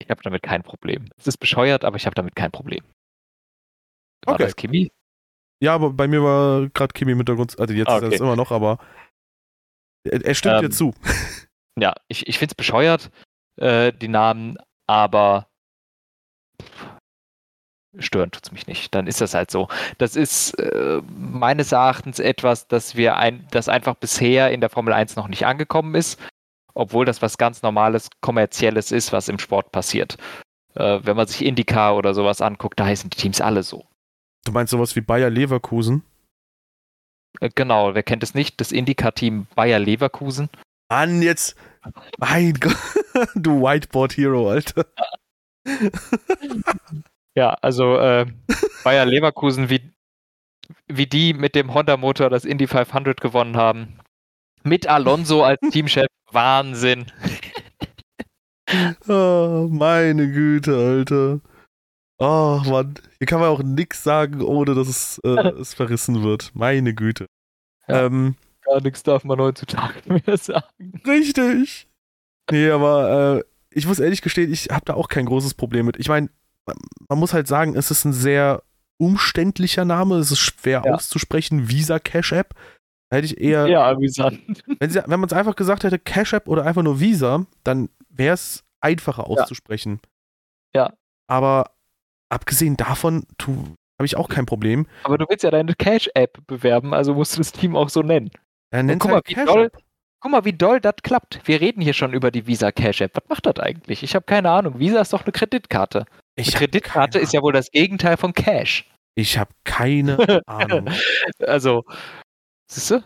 [0.00, 1.10] Ich habe damit kein Problem.
[1.18, 2.82] Es ist bescheuert, aber ich habe damit kein Problem.
[4.24, 4.44] War okay.
[4.44, 4.90] das Kimi?
[5.62, 7.60] Ja, aber bei mir war gerade Kimi mit der Grund.
[7.60, 8.08] Also jetzt okay.
[8.08, 8.78] ist es immer noch, aber
[10.04, 10.94] er, er stimmt ähm, dir zu.
[11.78, 13.10] ja, ich, ich finde es bescheuert,
[13.56, 14.56] äh, die Namen,
[14.86, 15.50] aber
[17.98, 18.94] stören tut es mich nicht.
[18.94, 19.68] Dann ist das halt so.
[19.98, 24.92] Das ist äh, meines Erachtens etwas, das wir ein, das einfach bisher in der Formel
[24.92, 26.20] 1 noch nicht angekommen ist,
[26.74, 30.16] obwohl das was ganz normales, kommerzielles ist, was im Sport passiert.
[30.74, 33.84] Äh, wenn man sich IndyCar oder sowas anguckt, da heißen die Teams alle so.
[34.44, 36.02] Du meinst sowas wie Bayer Leverkusen?
[37.40, 38.60] Äh, genau, wer kennt es nicht?
[38.60, 40.50] Das IndyCar-Team Bayer Leverkusen.
[40.88, 41.56] Mann, jetzt.
[42.18, 42.76] Mein Gott.
[43.34, 44.84] Du Whiteboard Hero, Alter.
[47.36, 48.26] Ja, also äh,
[48.84, 49.92] Bayer Leverkusen, wie,
[50.88, 53.98] wie die mit dem Honda-Motor das Indy 500 gewonnen haben.
[54.62, 56.06] Mit Alonso als Teamchef.
[56.32, 57.06] Wahnsinn.
[59.08, 61.40] oh, meine Güte, Alter.
[62.18, 62.94] Oh, Mann.
[63.18, 66.50] Hier kann man auch nichts sagen, ohne dass es, äh, es verrissen wird.
[66.54, 67.26] Meine Güte.
[67.86, 68.06] Ja.
[68.06, 71.00] Ähm, Gar nichts darf man heutzutage mehr sagen.
[71.06, 71.86] Richtig.
[72.50, 75.98] Nee, aber äh, ich muss ehrlich gestehen, ich habe da auch kein großes Problem mit.
[75.98, 76.30] Ich meine,
[77.08, 78.62] man muss halt sagen, es ist ein sehr
[78.98, 80.94] umständlicher Name, es ist schwer ja.
[80.94, 82.54] auszusprechen, Visa Cash App.
[83.10, 83.68] Hätte ich eher.
[83.68, 84.40] Ja, amüsant.
[84.80, 88.34] Wenn, wenn man es einfach gesagt hätte, Cash App oder einfach nur Visa, dann wäre
[88.34, 90.00] es einfacher auszusprechen.
[90.74, 90.92] Ja.
[91.28, 91.70] Aber
[92.28, 94.86] abgesehen davon habe ich auch kein Problem.
[95.04, 98.02] Aber du willst ja deine Cash App bewerben, also musst du das Team auch so
[98.02, 98.30] nennen.
[98.70, 99.70] Er nennt guck, halt mal, wie doll,
[100.20, 101.40] guck mal, wie doll das klappt.
[101.44, 103.16] Wir reden hier schon über die Visa Cash App.
[103.16, 104.02] Was macht das eigentlich?
[104.02, 104.78] Ich habe keine Ahnung.
[104.78, 106.06] Visa ist doch eine Kreditkarte.
[106.38, 108.88] Ich Kreditkarte ist ja wohl das Gegenteil von Cash.
[109.14, 110.88] Ich habe keine Ahnung.
[111.40, 111.84] also,
[112.70, 113.04] siehst du?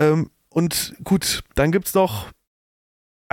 [0.00, 2.32] Ähm, und gut, dann gibt es noch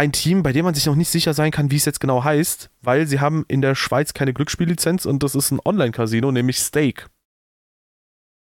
[0.01, 2.23] ein Team, bei dem man sich noch nicht sicher sein kann, wie es jetzt genau
[2.23, 6.57] heißt, weil sie haben in der Schweiz keine Glücksspiellizenz und das ist ein Online-Casino, nämlich
[6.57, 7.05] Stake.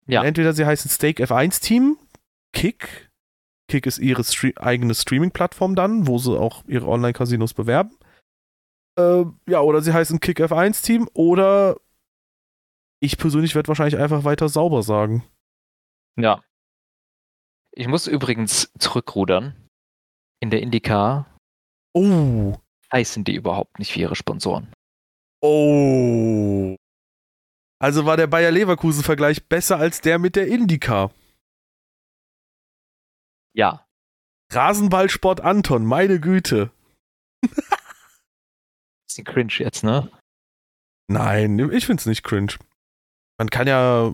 [0.06, 0.22] Ja.
[0.22, 1.96] Entweder sie heißen Stake F1 Team,
[2.52, 3.10] Kick.
[3.68, 7.96] Kick ist ihre Stre eigene Streaming-Plattform dann, wo sie auch ihre Online-Casinos bewerben.
[8.98, 11.76] Äh, ja, oder sie heißen Kick F1 Team oder
[13.00, 15.24] ich persönlich werde wahrscheinlich einfach weiter sauber sagen.
[16.18, 16.42] Ja.
[17.72, 19.56] Ich muss übrigens zurückrudern.
[20.40, 21.35] In der IndyCar
[21.96, 22.60] oh.
[22.92, 24.72] heißen die überhaupt nicht wie ihre Sponsoren.
[25.40, 26.76] Oh.
[27.78, 31.12] Also war der Bayer Leverkusen-Vergleich besser als der mit der IndyCar.
[33.54, 33.86] Ja.
[34.52, 36.70] Rasenballsport Anton, meine Güte.
[39.06, 40.10] Bisschen cringe jetzt, ne?
[41.08, 42.54] Nein, ich find's nicht cringe.
[43.38, 44.12] Man kann ja,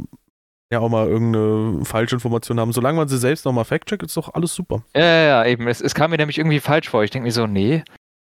[0.72, 2.72] ja auch mal irgendeine falsche Information haben.
[2.72, 4.84] Solange man sie selbst nochmal fact-checkt, ist doch alles super.
[4.94, 5.68] Ja, ja, ja, eben.
[5.68, 7.04] Es, es kam mir nämlich irgendwie falsch vor.
[7.04, 7.84] Ich denke mir so, nee,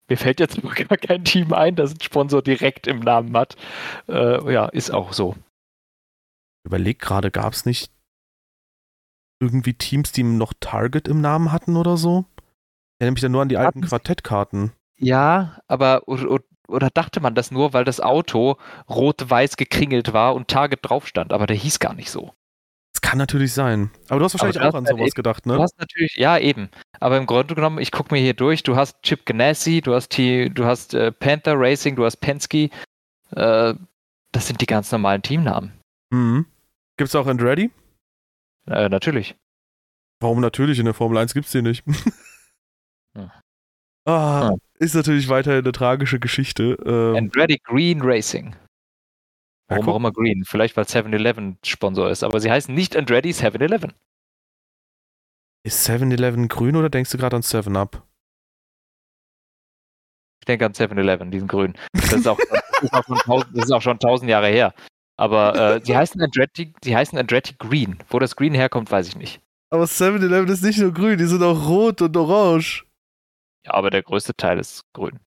[0.09, 3.55] mir fällt jetzt gar kein Team ein, das einen Sponsor direkt im Namen hat.
[4.07, 5.35] Äh, ja, ist auch so.
[6.65, 7.91] Überleg gerade, gab es nicht
[9.39, 12.25] irgendwie Teams, die noch Target im Namen hatten oder so?
[12.37, 14.71] Ich erinnere mich dann nur an die alten Quartettkarten.
[14.97, 16.07] Ja, aber
[16.67, 18.57] oder dachte man das nur, weil das Auto
[18.89, 22.33] rot-weiß gekringelt war und Target drauf stand, aber der hieß gar nicht so.
[22.93, 23.91] Das kann natürlich sein.
[24.09, 25.55] Aber du hast wahrscheinlich auch an sowas eben, gedacht, ne?
[25.55, 26.69] Du hast natürlich, ja, eben.
[26.99, 30.17] Aber im Grunde genommen, ich gucke mir hier durch, du hast Chip Ganassi, du hast,
[30.17, 32.69] die, du hast äh, Panther Racing, du hast Penske.
[33.31, 33.75] Äh,
[34.31, 35.73] das sind die ganz normalen Teamnamen.
[36.09, 36.47] Mhm.
[36.97, 37.69] Gibt's auch Andretti?
[38.65, 39.35] Äh, natürlich.
[40.19, 40.79] Warum natürlich?
[40.79, 41.85] In der Formel 1 gibt's die nicht.
[43.15, 43.31] hm.
[44.07, 44.59] Ah, hm.
[44.79, 46.77] ist natürlich weiterhin eine tragische Geschichte.
[46.85, 48.55] Ähm, Andretti Green Racing.
[49.67, 50.45] Warum ja, auch immer Green?
[50.45, 53.91] Vielleicht weil 7-Eleven Sponsor ist, aber sie heißen nicht Andretti 7-Eleven.
[55.65, 58.07] Ist 7-Eleven grün oder denkst du gerade an 7-Up?
[60.39, 61.73] Ich denke an 7-Eleven, diesen grün.
[61.91, 64.73] Das ist, auch, das, ist auch tausend, das ist auch schon tausend Jahre her.
[65.17, 67.97] Aber äh, sie, heißen Andretti, sie heißen Andretti Green.
[68.07, 69.41] Wo das Green herkommt, weiß ich nicht.
[69.69, 72.86] Aber 7-Eleven ist nicht nur grün, die sind auch rot und orange.
[73.67, 75.19] Ja, aber der größte Teil ist grün.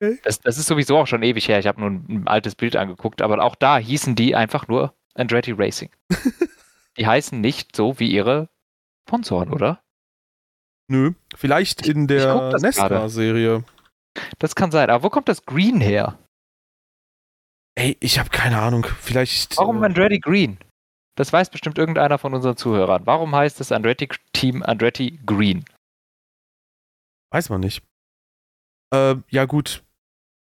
[0.00, 0.18] Okay.
[0.24, 1.58] Das, das ist sowieso auch schon ewig her.
[1.58, 5.52] Ich habe nur ein, altes Bild angeguckt, aber auch da hießen die einfach nur Andretti
[5.52, 5.90] Racing.
[6.96, 8.48] die heißen nicht so wie ihre
[9.08, 9.82] Sponsoren, oder?
[10.88, 13.64] Nö, vielleicht in der Nesca-Serie.
[14.38, 16.18] Das kann sein, aber wo kommt das Green her?
[17.74, 18.86] Ey, ich habe keine Ahnung.
[19.00, 19.56] Vielleicht.
[19.56, 20.58] Warum äh, Andretti Green?
[21.16, 23.02] Das weiß bestimmt irgendeiner von unseren Zuhörern.
[23.06, 25.64] Warum heißt das Andretti Team Andretti Green?
[27.32, 27.82] Weiß man nicht.
[28.92, 29.82] Äh, ja, gut.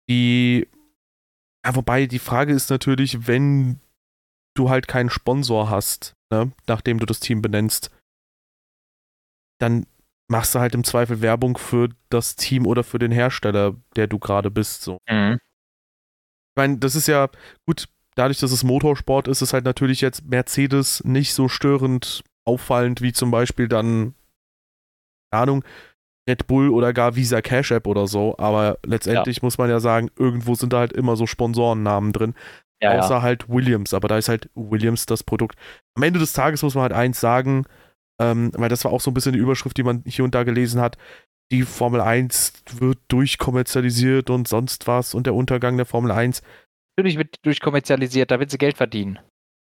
[0.08, 0.68] Die.
[1.64, 3.80] Ja, wobei die Frage ist natürlich, wenn
[4.56, 7.90] du halt keinen Sponsor hast, ne, nachdem du das Team benennst,
[9.60, 9.86] dann
[10.28, 14.18] machst du halt im Zweifel Werbung für das Team oder für den Hersteller, der du
[14.18, 14.82] gerade bist.
[14.82, 14.98] So.
[15.08, 15.34] Mhm.
[15.34, 17.28] Ich meine, das ist ja
[17.66, 23.02] gut, dadurch, dass es Motorsport ist, ist halt natürlich jetzt Mercedes nicht so störend auffallend
[23.02, 24.14] wie zum Beispiel dann,
[25.30, 25.64] keine Ahnung,
[26.28, 29.40] Red Bull oder gar Visa Cash App oder so, aber letztendlich ja.
[29.42, 32.34] muss man ja sagen, irgendwo sind da halt immer so Sponsorennamen drin.
[32.82, 33.22] Ja, außer ja.
[33.22, 35.58] halt Williams, aber da ist halt Williams das Produkt.
[35.96, 37.66] Am Ende des Tages muss man halt eins sagen,
[38.20, 40.44] ähm, weil das war auch so ein bisschen die Überschrift, die man hier und da
[40.44, 40.96] gelesen hat.
[41.52, 46.42] Die Formel 1 wird durchkommerzialisiert und sonst was und der Untergang der Formel 1.
[46.96, 49.18] Natürlich wird durchkommerzialisiert, da wird sie Geld verdienen.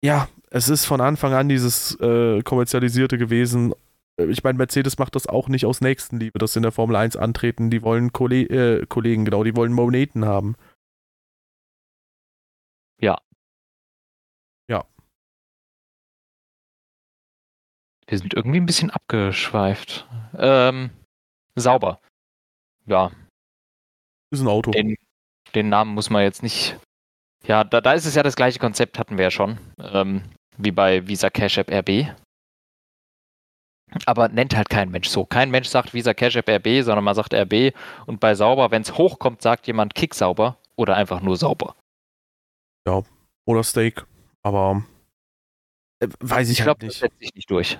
[0.04, 3.74] Ja, es ist von Anfang an dieses äh, kommerzialisierte gewesen
[4.18, 7.16] ich meine, Mercedes macht das auch nicht aus Nächstenliebe, dass sie in der Formel 1
[7.16, 7.70] antreten.
[7.70, 10.56] Die wollen Kolle äh, Kollegen, genau, die wollen Moneten haben.
[13.00, 13.18] Ja.
[14.68, 14.84] Ja.
[18.06, 20.06] Wir sind irgendwie ein bisschen abgeschweift.
[20.36, 20.90] Ähm,
[21.56, 22.00] sauber.
[22.86, 23.10] Ja.
[24.30, 24.70] Ist ein Auto.
[24.70, 24.96] Den,
[25.54, 26.78] den Namen muss man jetzt nicht.
[27.44, 29.58] Ja, da, da ist es ja das gleiche Konzept, hatten wir ja schon.
[29.78, 30.22] Ähm,
[30.58, 32.14] wie bei Visa Cash App RB.
[34.06, 35.24] Aber nennt halt kein Mensch so.
[35.24, 37.74] Kein Mensch sagt Visa Cash App RB, sondern man sagt RB.
[38.06, 41.76] Und bei sauber, wenn es hochkommt, sagt jemand Kick sauber oder einfach nur sauber.
[42.86, 43.02] Ja,
[43.44, 44.04] oder Steak.
[44.42, 44.82] Aber
[46.00, 46.92] äh, weiß ich, ich halt glaub, nicht.
[46.94, 47.78] Das setzt sich nicht durch.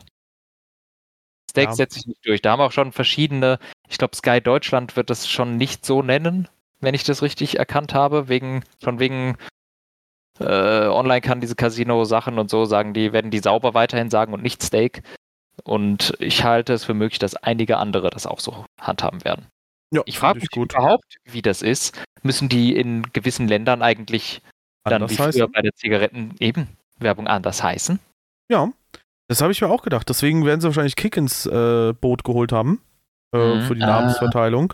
[1.50, 1.74] Steak ja.
[1.74, 2.40] setzt sich nicht durch.
[2.40, 3.58] Da haben wir auch schon verschiedene,
[3.88, 6.48] ich glaube, Sky Deutschland wird das schon nicht so nennen,
[6.80, 9.36] wenn ich das richtig erkannt habe, wegen, schon wegen
[10.40, 14.42] äh, online kann diese Casino-Sachen und so sagen, die werden die sauber weiterhin sagen und
[14.42, 15.02] nicht Steak.
[15.64, 19.46] Und ich halte es für möglich, dass einige andere das auch so handhaben werden.
[19.92, 20.72] Ja, ich frage mich gut.
[20.72, 22.02] überhaupt, wie das ist.
[22.22, 24.40] Müssen die in gewissen Ländern eigentlich
[24.84, 26.66] dann wie früher bei der Zigaretten eben
[26.98, 28.00] Werbung anders heißen?
[28.48, 28.72] Ja,
[29.28, 30.08] das habe ich mir auch gedacht.
[30.08, 32.80] Deswegen werden sie wahrscheinlich Kick ins äh, Boot geholt haben
[33.34, 33.62] äh, mhm.
[33.62, 33.86] für die ah.
[33.86, 34.72] Namensverteilung.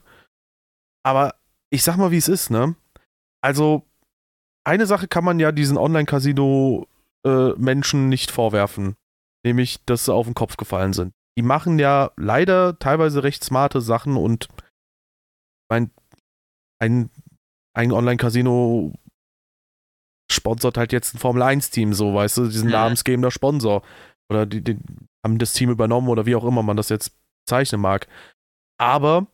[1.03, 1.35] Aber
[1.71, 2.75] ich sag mal, wie es ist, ne?
[3.41, 3.85] Also,
[4.65, 8.98] eine Sache kann man ja diesen Online-Casino-Menschen äh, nicht vorwerfen
[9.45, 11.13] nämlich, dass sie auf den Kopf gefallen sind.
[11.39, 14.49] Die machen ja leider teilweise recht smarte Sachen und
[15.71, 15.91] mein,
[16.81, 17.11] ein,
[17.77, 18.93] ein Online-Casino
[20.31, 22.83] sponsert halt jetzt ein Formel-1-Team, so, weißt du, diesen ja.
[22.83, 23.83] namensgebender Sponsor.
[24.31, 24.79] Oder die, die
[25.25, 27.13] haben das Team übernommen oder wie auch immer man das jetzt
[27.49, 28.07] zeichnen mag.
[28.79, 29.27] Aber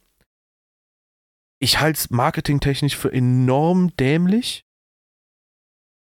[1.61, 4.65] ich halte es marketingtechnisch für enorm dämlich,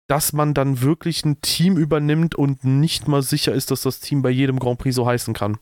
[0.08, 4.22] dass man dann wirklich ein Team übernimmt und nicht mal sicher ist, dass das Team
[4.22, 5.58] bei jedem Grand Prix so heißen kann.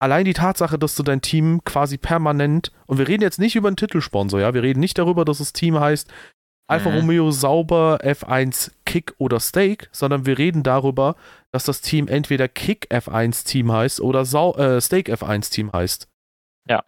[0.00, 3.68] Allein die Tatsache, dass du dein Team quasi permanent, und wir reden jetzt nicht über
[3.68, 6.10] einen Titelsponsor, ja, wir reden nicht darüber, dass das Team heißt
[6.66, 6.96] Alfa mhm.
[6.96, 11.16] Romeo Sauber F1 Kick oder Steak, sondern wir reden darüber,
[11.52, 16.08] dass das Team entweder Kick F1 Team heißt oder Sau äh, Steak F1 Team heißt.
[16.68, 16.82] Ja.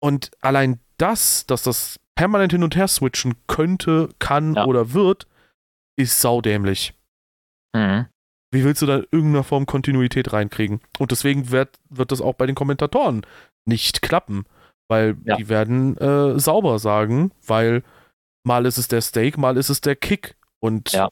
[0.00, 4.64] Und allein das, dass das permanent hin und her switchen könnte, kann ja.
[4.64, 5.26] oder wird,
[5.98, 6.94] ist saudämlich.
[7.74, 8.06] Mhm.
[8.50, 10.80] Wie willst du da in irgendeiner Form Kontinuität reinkriegen?
[10.98, 13.26] Und deswegen wird, wird das auch bei den Kommentatoren
[13.66, 14.46] nicht klappen,
[14.88, 15.36] weil ja.
[15.36, 17.82] die werden äh, sauber sagen, weil
[18.46, 20.36] mal ist es der Steak, mal ist es der Kick.
[20.60, 21.08] Und ja.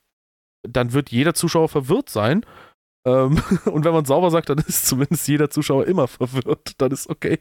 [0.63, 2.47] dann wird jeder Zuschauer verwirrt sein.
[3.07, 6.73] Ähm, und wenn man sauber sagt, dann ist zumindest jeder Zuschauer immer verwirrt.
[6.79, 7.39] Dann ist okay.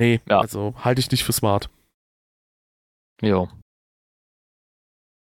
[0.00, 0.40] Nee, ja.
[0.40, 1.70] also halte ich nicht für smart.
[3.22, 3.48] Jo.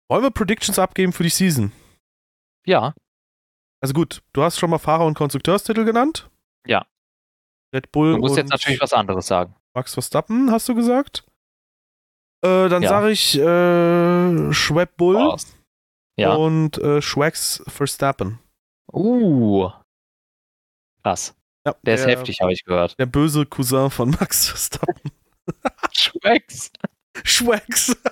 [0.09, 1.71] Wollen wir Predictions abgeben für die Season?
[2.65, 2.93] Ja.
[3.81, 6.29] Also gut, du hast schon mal Fahrer- und Konstrukteurstitel genannt.
[6.65, 6.85] Ja.
[7.73, 8.13] Red Bull.
[8.13, 9.55] Du musst jetzt natürlich was anderes sagen.
[9.73, 11.25] Max Verstappen, hast du gesagt?
[12.41, 12.89] Äh, dann ja.
[12.89, 15.37] sage ich äh, Schweb Bull oh.
[16.17, 16.33] ja.
[16.33, 18.39] und äh, Schwex Verstappen.
[18.91, 19.69] Uh.
[21.03, 21.35] Krass.
[21.65, 22.97] Ja, der, der ist heftig, habe ich gehört.
[22.97, 25.11] Der böse Cousin von Max Verstappen.
[25.91, 26.71] Schwex.
[27.23, 27.95] Schwex.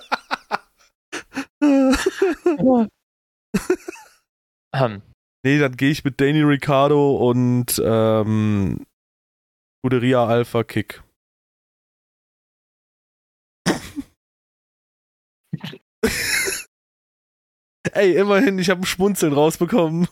[4.74, 5.02] ähm.
[5.44, 8.86] Nee, dann gehe ich mit Danny Ricciardo und ähm,
[9.78, 11.02] Scuderia Alpha Kick.
[17.92, 20.08] Ey, immerhin, ich habe ein Schmunzeln rausbekommen.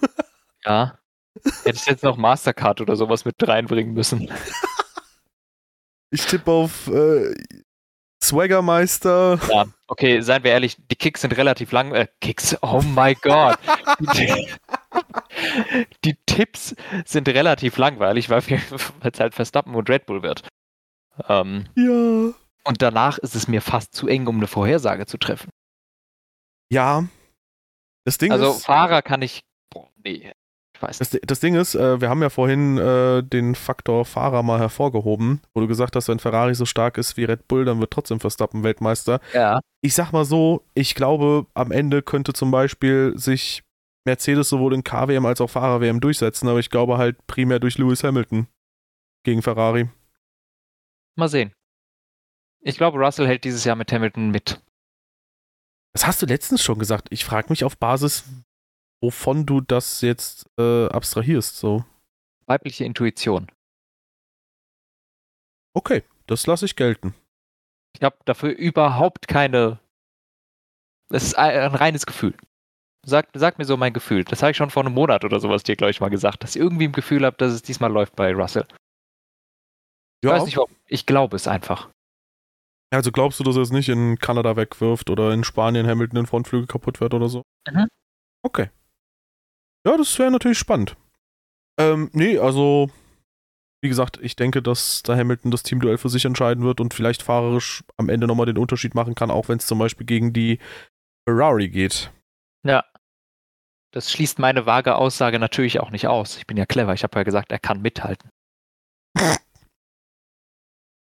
[0.64, 0.98] ja.
[1.64, 4.30] Hättest jetzt noch Mastercard oder sowas mit reinbringen müssen.
[6.10, 7.34] Ich tippe auf äh,
[8.22, 9.40] Swaggermeister.
[9.48, 9.64] Ja,
[9.94, 11.94] okay, seien wir ehrlich, die Kicks sind relativ lang.
[11.94, 13.56] Äh, Kicks, oh my god.
[14.16, 14.48] die,
[16.04, 16.74] die, Tipps
[17.04, 20.48] sind relativ langweilig, weil es halt Verstappen und Red Bull wird.
[21.28, 22.34] Ähm, ja.
[22.64, 25.50] Und danach ist es mir fast zu eng, um eine Vorhersage zu treffen.
[26.70, 27.04] Ja.
[28.04, 29.42] Das Ding also ist, Fahrer kann ich.
[29.70, 30.32] Boah, nee,
[30.86, 30.98] weiß.
[30.98, 35.40] Das, das Ding ist, äh, wir haben ja vorhin äh, den Faktor Fahrer mal hervorgehoben,
[35.54, 38.20] wo du gesagt hast, wenn Ferrari so stark ist wie Red Bull, dann wird trotzdem
[38.20, 39.20] Verstappen Weltmeister.
[39.32, 39.60] Ja.
[39.82, 43.62] Ich sag mal so, ich glaube, am Ende könnte zum Beispiel sich
[44.06, 48.04] Mercedes sowohl in KWM als auch Fahrer-WM durchsetzen, aber ich glaube halt primär durch Lewis
[48.04, 48.46] Hamilton
[49.24, 49.88] gegen Ferrari.
[51.16, 51.52] Mal sehen.
[52.60, 54.60] Ich glaube, Russell hält dieses Jahr mit Hamilton mit.
[55.92, 57.08] Das hast du letztens schon gesagt.
[57.10, 58.24] Ich frage mich auf Basis
[59.04, 61.84] wovon du das jetzt äh, abstrahierst, so.
[62.46, 63.48] Weibliche Intuition.
[65.74, 67.14] Okay, das lasse ich gelten.
[67.94, 69.78] Ich habe dafür überhaupt keine.
[71.10, 72.34] Es ist ein reines Gefühl.
[73.06, 74.24] Sag, sag mir so mein Gefühl.
[74.24, 76.56] Das habe ich schon vor einem Monat oder sowas dir, glaube ich, mal gesagt, dass
[76.56, 78.66] ich irgendwie im Gefühl habe, dass es diesmal läuft bei Russell.
[80.22, 80.34] Ich ja.
[80.34, 80.74] weiß nicht, warum.
[80.86, 81.90] Ich glaube es einfach.
[82.90, 86.26] Also glaubst du, dass er es nicht in Kanada wegwirft oder in Spanien Hamilton den
[86.26, 87.42] Frontflügel kaputt wird oder so?
[87.70, 87.88] Mhm.
[88.42, 88.70] Okay.
[89.86, 90.96] Ja, das wäre natürlich spannend.
[91.78, 92.90] Ähm, nee, also
[93.82, 97.22] wie gesagt, ich denke, dass da Hamilton das Teamduell für sich entscheiden wird und vielleicht
[97.22, 100.58] fahrerisch am Ende nochmal den Unterschied machen kann, auch wenn es zum Beispiel gegen die
[101.28, 102.10] Ferrari geht.
[102.66, 102.82] Ja.
[103.92, 106.38] Das schließt meine vage Aussage natürlich auch nicht aus.
[106.38, 106.94] Ich bin ja clever.
[106.94, 108.30] Ich habe ja gesagt, er kann mithalten.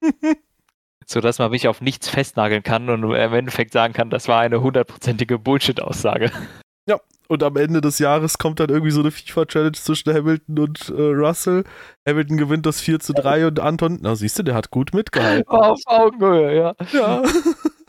[1.05, 4.41] so dass man mich auf nichts festnageln kann und im Endeffekt sagen kann, das war
[4.41, 6.31] eine hundertprozentige Bullshit-Aussage.
[6.89, 10.89] Ja, und am Ende des Jahres kommt dann irgendwie so eine FIFA-Challenge zwischen Hamilton und
[10.89, 11.63] äh, Russell.
[12.07, 15.47] Hamilton gewinnt das 4 zu 3 und Anton, na siehst du, der hat gut mitgehalten.
[15.47, 16.75] Auf Augenhöhe, ja.
[16.91, 17.23] Ja.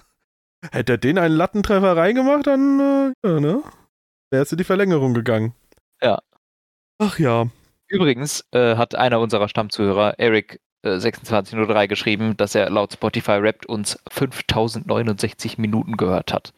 [0.72, 3.62] Hätte er den einen Lattentreffer reingemacht, dann, äh, ja, ne?
[4.30, 5.54] Wäre es in die Verlängerung gegangen.
[6.02, 6.20] Ja.
[6.98, 7.48] Ach ja.
[7.88, 13.98] Übrigens äh, hat einer unserer Stammzuhörer, Eric, 2603 geschrieben, dass er laut Spotify Wrapped uns
[14.10, 16.52] 5069 Minuten gehört hat.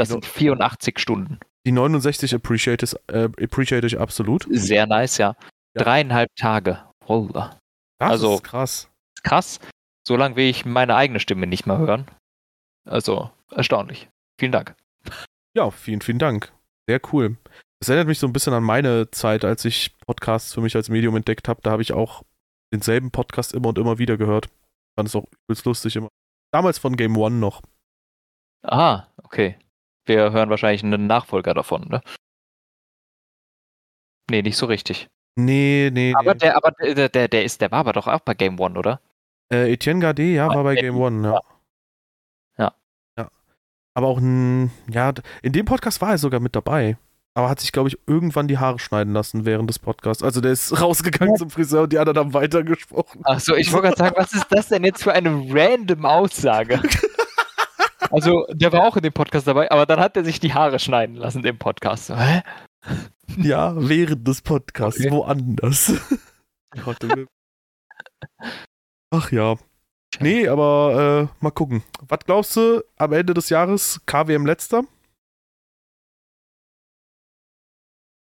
[0.00, 1.38] Das sind 84 Stunden.
[1.66, 4.46] Die 69 appreciate, is, äh, appreciate ich absolut.
[4.48, 5.36] Sehr nice, ja.
[5.76, 5.84] ja.
[5.84, 6.82] Dreieinhalb Tage.
[7.06, 7.58] Holla.
[7.98, 8.88] Das also, ist krass.
[9.24, 9.60] Krass.
[10.08, 12.06] So lange will ich meine eigene Stimme nicht mehr hören.
[12.88, 14.08] Also, erstaunlich.
[14.38, 14.74] Vielen Dank.
[15.54, 16.50] Ja, vielen, vielen Dank.
[16.88, 17.36] Sehr cool.
[17.80, 20.88] Das erinnert mich so ein bisschen an meine Zeit, als ich Podcasts für mich als
[20.88, 21.60] Medium entdeckt habe.
[21.62, 22.22] Da habe ich auch
[22.72, 24.48] denselben Podcast immer und immer wieder gehört.
[24.96, 26.08] Fand es auch übelst lustig immer.
[26.54, 27.60] Damals von Game One noch.
[28.62, 29.58] Aha, okay.
[30.10, 32.00] Wir hören wahrscheinlich einen Nachfolger davon, ne?
[34.28, 35.08] Nee, nicht so richtig.
[35.36, 36.12] Nee, nee.
[36.16, 36.38] Aber nee.
[36.40, 39.00] der, aber der, der, der ist, der war aber doch auch bei Game One, oder?
[39.52, 41.40] Äh, Etienne Gardet, ja, war bei Game One, ja.
[42.58, 42.74] Ja.
[43.16, 43.30] Ja.
[43.94, 46.96] Aber auch ein, ja, in dem Podcast war er sogar mit dabei
[47.34, 50.22] aber hat sich, glaube ich, irgendwann die Haare schneiden lassen während des Podcasts.
[50.22, 53.20] Also der ist rausgegangen zum Friseur und die anderen haben weitergesprochen.
[53.24, 56.80] Ach so, ich wollte gerade sagen, was ist das denn jetzt für eine random Aussage?
[58.10, 60.78] Also, der war auch in dem Podcast dabei, aber dann hat er sich die Haare
[60.78, 62.10] schneiden lassen im Podcast.
[62.10, 62.42] Hä?
[63.36, 65.10] Ja, während des Podcasts, okay.
[65.10, 65.92] woanders.
[69.10, 69.56] Ach ja.
[70.18, 71.82] Nee, aber äh, mal gucken.
[72.00, 74.84] Was glaubst du am Ende des Jahres KWM letzter?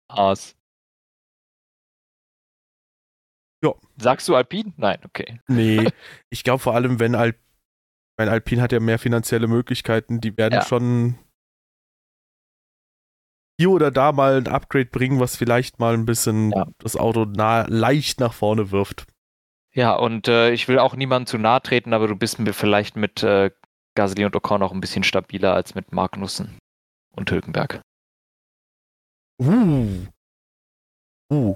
[0.10, 0.56] Haas.
[3.64, 3.74] Ja.
[3.98, 4.74] Sagst du Alpin?
[4.78, 5.40] Nein, okay.
[5.48, 5.90] Nee,
[6.30, 7.38] ich glaube vor allem, wenn Alp
[8.18, 10.66] mein Alpin hat ja mehr finanzielle Möglichkeiten, die werden ja.
[10.66, 11.18] schon
[13.60, 16.68] hier oder da mal ein Upgrade bringen, was vielleicht mal ein bisschen ja.
[16.80, 19.06] das Auto nah, leicht nach vorne wirft.
[19.74, 22.96] Ja, und äh, ich will auch niemandem zu nahe treten, aber du bist mir vielleicht
[22.96, 23.52] mit äh,
[23.96, 26.58] Gasly und Ocon auch ein bisschen stabiler als mit Magnussen
[27.16, 27.82] und Hülkenberg.
[29.42, 30.08] Uh.
[31.32, 31.56] Uh.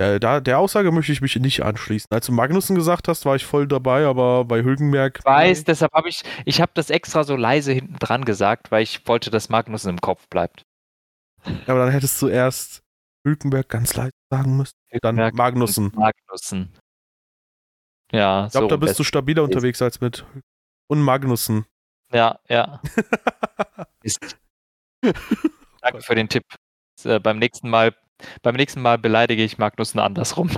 [0.00, 2.08] Ja, da, der Aussage möchte ich mich nicht anschließen.
[2.10, 5.18] Als du Magnussen gesagt hast, war ich voll dabei, aber bei Hülkenberg.
[5.18, 8.82] Ich weiß, deshalb habe ich, ich habe das extra so leise hinten dran gesagt, weil
[8.82, 10.62] ich wollte, dass Magnussen im Kopf bleibt.
[11.66, 12.82] Aber dann hättest du erst
[13.26, 14.74] Hülkenberg ganz leise sagen müssen.
[14.90, 15.92] Hülkenberg dann Magnussen.
[15.94, 16.72] Magnussen.
[18.12, 20.24] Ja, ich glaube, so da bist du stabiler unterwegs als mit
[20.88, 21.64] und Magnussen.
[22.12, 22.80] Ja, ja.
[24.02, 24.38] Ist.
[25.80, 26.44] Danke für den Tipp.
[27.06, 27.94] Äh, beim nächsten Mal,
[28.42, 30.50] beim nächsten Mal beleidige ich Magnussen andersrum.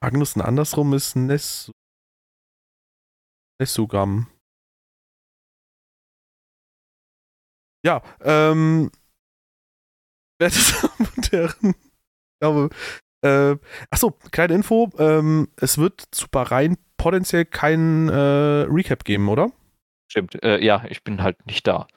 [0.01, 1.71] Magnussen andersrum ist Ness
[3.59, 4.27] Nessugram.
[7.85, 8.91] Ja, ähm,
[10.41, 12.69] und Herren, ich glaube,
[13.23, 13.55] äh,
[13.89, 19.51] achso, kleine Info, ähm, es wird zu Bahrain potenziell kein äh, Recap geben, oder?
[20.11, 21.87] Stimmt, äh, ja, ich bin halt nicht da.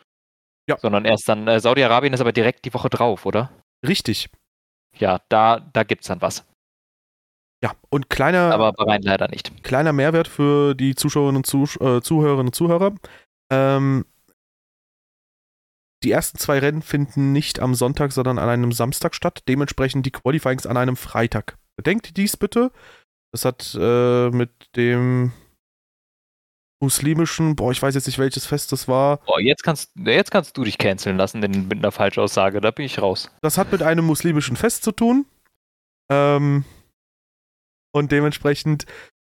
[0.68, 0.78] Ja.
[0.78, 3.50] Sondern erst dann, äh, Saudi-Arabien ist aber direkt die Woche drauf, oder?
[3.86, 4.28] Richtig.
[4.96, 6.44] Ja, da, da gibt's dann was.
[7.62, 8.52] Ja, und kleiner.
[8.52, 9.64] Aber Bahrain leider nicht.
[9.64, 12.94] Kleiner Mehrwert für die Zuschauerinnen und Zuh äh, Zuhörerinnen und Zuhörer.
[13.50, 14.04] Ähm,
[16.04, 19.42] die ersten zwei Rennen finden nicht am Sonntag, sondern an einem Samstag statt.
[19.48, 21.58] Dementsprechend die Qualifyings an einem Freitag.
[21.76, 22.70] Bedenkt dies bitte.
[23.32, 25.32] Das hat äh, mit dem
[26.80, 29.18] muslimischen, boah, ich weiß jetzt nicht, welches Fest das war.
[29.18, 33.00] Boah, jetzt kannst, jetzt kannst du dich canceln lassen mit einer Falschaussage, da bin ich
[33.00, 33.30] raus.
[33.42, 35.26] Das hat mit einem muslimischen Fest zu tun.
[36.10, 36.64] Ähm,
[37.92, 38.86] und dementsprechend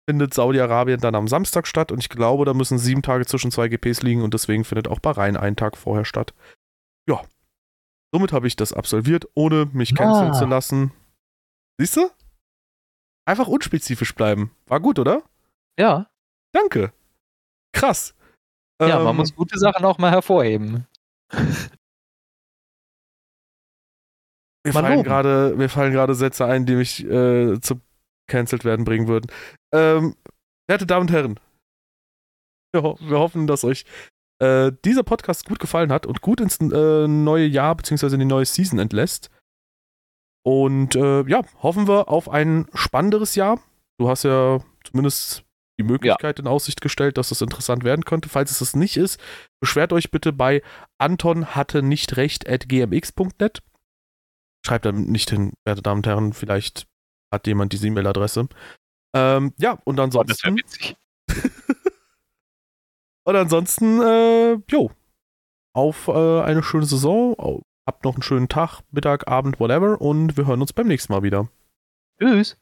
[0.09, 3.69] findet Saudi-Arabien dann am Samstag statt und ich glaube, da müssen sieben Tage zwischen zwei
[3.69, 6.35] GPs liegen und deswegen findet auch Bahrain einen Tag vorher statt.
[7.09, 7.23] Ja.
[8.15, 10.39] Somit habe ich das absolviert, ohne mich canceln ah.
[10.39, 10.93] zu lassen.
[11.79, 12.11] Siehst du?
[13.25, 14.51] Einfach unspezifisch bleiben.
[14.67, 15.23] War gut, oder?
[15.79, 16.11] Ja.
[16.53, 16.93] Danke.
[17.73, 18.15] Krass.
[18.81, 20.87] Ja, ähm, man muss gute Sachen auch mal hervorheben.
[24.65, 27.81] Mir fallen, grade, mir fallen gerade Sätze ein, die mich äh, zu
[28.29, 29.31] cancelled werden bringen würden.
[29.75, 30.15] Ähm,
[30.69, 31.41] werte Damen und Herren,
[32.73, 33.85] wir, ho wir hoffen, dass euch
[34.41, 38.15] äh, dieser Podcast gut gefallen hat und gut ins äh, neue Jahr bzw.
[38.15, 39.31] in die neue Season entlässt.
[40.45, 43.61] Und äh, ja, hoffen wir auf ein spannenderes Jahr.
[43.99, 45.45] Du hast ja zumindest
[45.79, 46.43] die Möglichkeit ja.
[46.43, 48.29] in Aussicht gestellt, dass es interessant werden könnte.
[48.29, 49.21] Falls es das nicht ist,
[49.61, 50.63] beschwert euch bitte bei
[50.99, 53.63] Anton hatte nicht recht at gmx.net.
[54.65, 56.87] Schreibt da nicht hin, werte Damen und Herren, vielleicht
[57.33, 58.49] hat jemand diese E-Mail-Adresse.
[59.15, 60.31] Ähm, ja, und ansonsten.
[60.31, 60.97] Oh, das witzig.
[63.25, 64.91] und ansonsten, äh, jo,
[65.75, 67.63] auf äh, eine schöne Saison.
[67.87, 70.01] Habt noch einen schönen Tag, Mittag, Abend, whatever.
[70.01, 71.49] Und wir hören uns beim nächsten Mal wieder.
[72.21, 72.51] Tschüss.